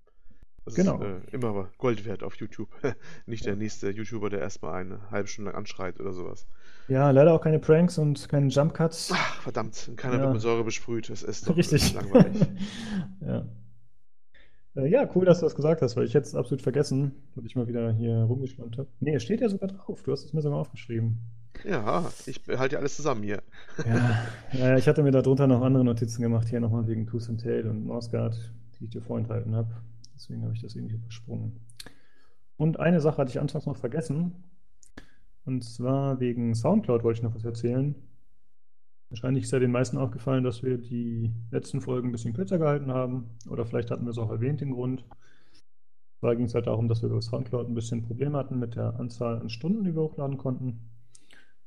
[0.69, 0.97] Das Genau.
[1.03, 2.69] ist äh, immer Gold wert auf YouTube.
[3.27, 6.47] Nicht der nächste YouTuber, der erstmal eine halbe Stunde lang anschreit oder sowas.
[6.89, 9.11] Ja, leider auch keine Pranks und keine Jump Cuts.
[9.13, 10.21] Ach, verdammt, keiner Ja.
[10.23, 11.11] wird mit Säure besprüht.
[11.11, 11.93] Das ist doch Richtig.
[11.95, 12.41] langweilig.
[13.21, 13.47] Ja.
[14.77, 17.57] Äh, Ja, cool, dass du das gesagt hast, weil ich jetzt absolut vergessen, weil ich
[17.57, 18.89] mal wieder hier rumgeschwommen habe.
[19.01, 20.03] Nee, es steht ja sogar drauf.
[20.03, 21.19] Du hast es mir sogar aufgeschrieben.
[21.69, 23.43] Ja, ich halte ja alles zusammen hier.
[23.85, 27.41] Ja, ja, ich hatte mir darunter noch andere Notizen gemacht, hier nochmal wegen Tooth and
[27.41, 28.37] Tail und Mousegard,
[28.79, 29.69] die ich dir vorenthalten habe.
[30.19, 31.61] Deswegen habe ich das irgendwie übersprungen.
[32.57, 34.33] Und eine Sache hatte ich anfangs noch vergessen.
[35.45, 37.95] Und zwar wegen Soundcloud wollte ich noch was erzählen.
[39.11, 42.91] Wahrscheinlich ist ja den meisten aufgefallen, dass wir die letzten Folgen ein bisschen kürzer gehalten
[42.93, 43.31] haben.
[43.49, 45.05] Oder vielleicht hatten wir es auch erwähnt, den Grund.
[46.19, 48.99] Zwar ging es halt darum, dass wir über Soundcloud ein bisschen Probleme hatten mit der
[48.99, 50.91] Anzahl an Stunden, die wir hochladen konnten.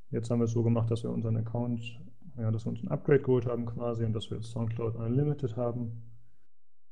[0.10, 2.02] Jetzt haben wir es so gemacht, dass wir unseren Account,
[2.38, 5.56] ja, dass wir uns ein Upgrade geholt haben quasi und dass wir jetzt Soundcloud Unlimited
[5.56, 6.11] haben.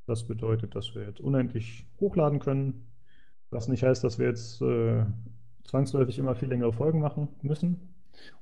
[0.09, 2.87] Das bedeutet, dass wir jetzt unendlich hochladen können.
[3.51, 5.05] Was nicht heißt, dass wir jetzt äh,
[5.65, 7.93] zwangsläufig immer viel längere Folgen machen müssen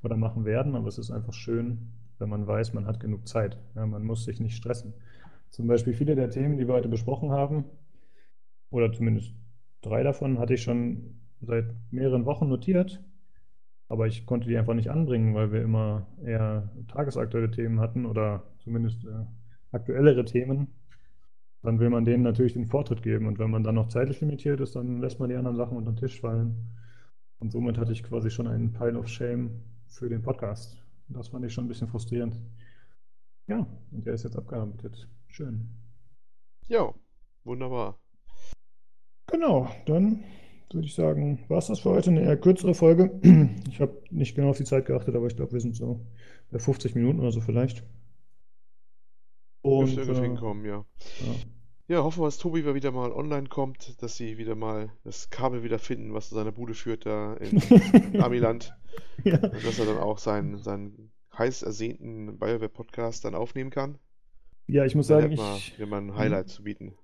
[0.01, 3.57] oder machen werden, aber es ist einfach schön, wenn man weiß, man hat genug Zeit.
[3.76, 4.93] Ja, man muss sich nicht stressen.
[5.49, 7.65] Zum Beispiel viele der Themen, die wir heute besprochen haben,
[8.70, 9.34] oder zumindest
[9.82, 13.03] drei davon, hatte ich schon seit mehreren Wochen notiert,
[13.89, 18.43] aber ich konnte die einfach nicht anbringen, weil wir immer eher tagesaktuelle Themen hatten oder
[18.59, 19.26] zumindest äh,
[19.74, 20.70] aktuellere Themen.
[21.68, 24.61] Dann will man denen natürlich den Vortritt geben und wenn man dann noch zeitlich limitiert
[24.61, 26.74] ist, dann lässt man die anderen Sachen unter den Tisch fallen.
[27.39, 30.82] Und somit hatte ich quasi schon einen Pile of Shame für den Podcast.
[31.09, 32.39] Und das fand ich schon ein bisschen frustrierend.
[33.47, 35.09] Ja, und der ist jetzt abgearbeitet.
[35.28, 35.68] Schön.
[36.70, 36.93] Ja,
[37.43, 37.99] wunderbar.
[39.30, 40.24] Genau, dann
[40.72, 42.11] würde ich sagen, war es das für heute.
[42.11, 43.20] Eine eher kürzere Folge.
[43.70, 45.99] Ich habe nicht genau auf die Zeit geachtet, aber ich glaube, wir sind so
[46.49, 47.84] bei 50 Minuten oder so vielleicht.
[49.63, 50.86] Und irgendwie äh, hinkommen, ja.
[51.20, 51.36] ja.
[51.88, 55.64] Ja, hoffen wir, dass Tobi wieder mal online kommt, dass sie wieder mal das Kabel
[55.64, 57.60] wieder finden, was zu seiner Bude führt da in
[58.22, 58.76] Amiland.
[59.24, 59.40] Ja.
[59.52, 64.00] Und dass er dann auch seinen, seinen heiß ersehnten BioWare-Podcast dann aufnehmen kann.
[64.68, 66.98] Ja, ich muss Dann sagen, wir ich, wieder mal ein Highlight zu bieten.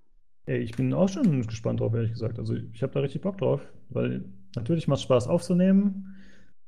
[0.46, 2.40] ey, ich bin auch schon gespannt drauf, ehrlich gesagt.
[2.40, 4.26] Also ich habe da richtig Bock drauf, weil
[4.56, 6.16] natürlich macht es Spaß aufzunehmen,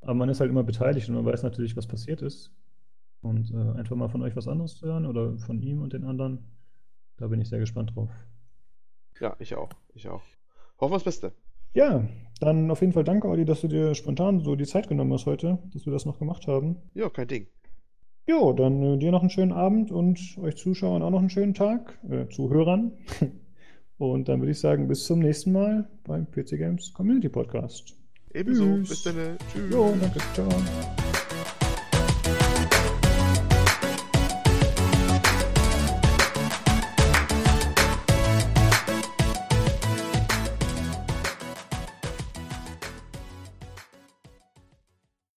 [0.02, 2.54] aber man ist halt immer beteiligt und man weiß natürlich, was passiert ist.
[3.22, 6.04] Und äh, einfach mal von euch was anderes zu hören oder von ihm und den
[6.06, 6.46] anderen,
[7.18, 8.10] da bin ich sehr gespannt drauf.
[9.20, 9.70] Ja, ich auch.
[9.94, 10.24] Ich auch.
[10.80, 11.34] Hoffen wir das Beste.
[11.74, 12.08] Ja,
[12.40, 15.26] dann auf jeden Fall danke, Olli, dass du dir spontan so die Zeit genommen hast
[15.26, 16.78] heute, dass wir das noch gemacht haben.
[16.94, 17.48] Ja, kein Ding.
[18.28, 21.54] Jo, dann äh, dir noch einen schönen Abend und euch Zuschauern auch noch einen schönen
[21.54, 22.94] Tag, äh, Zuhörern.
[23.98, 27.96] Und dann würde ich sagen, bis zum nächsten Mal beim PC Games Community Podcast.
[28.34, 28.66] Ebenso.
[28.66, 28.90] Tschüss.
[28.90, 29.38] Bis dann.
[29.54, 29.72] Tschüss.
[29.72, 31.05] Jo, danke, ciao.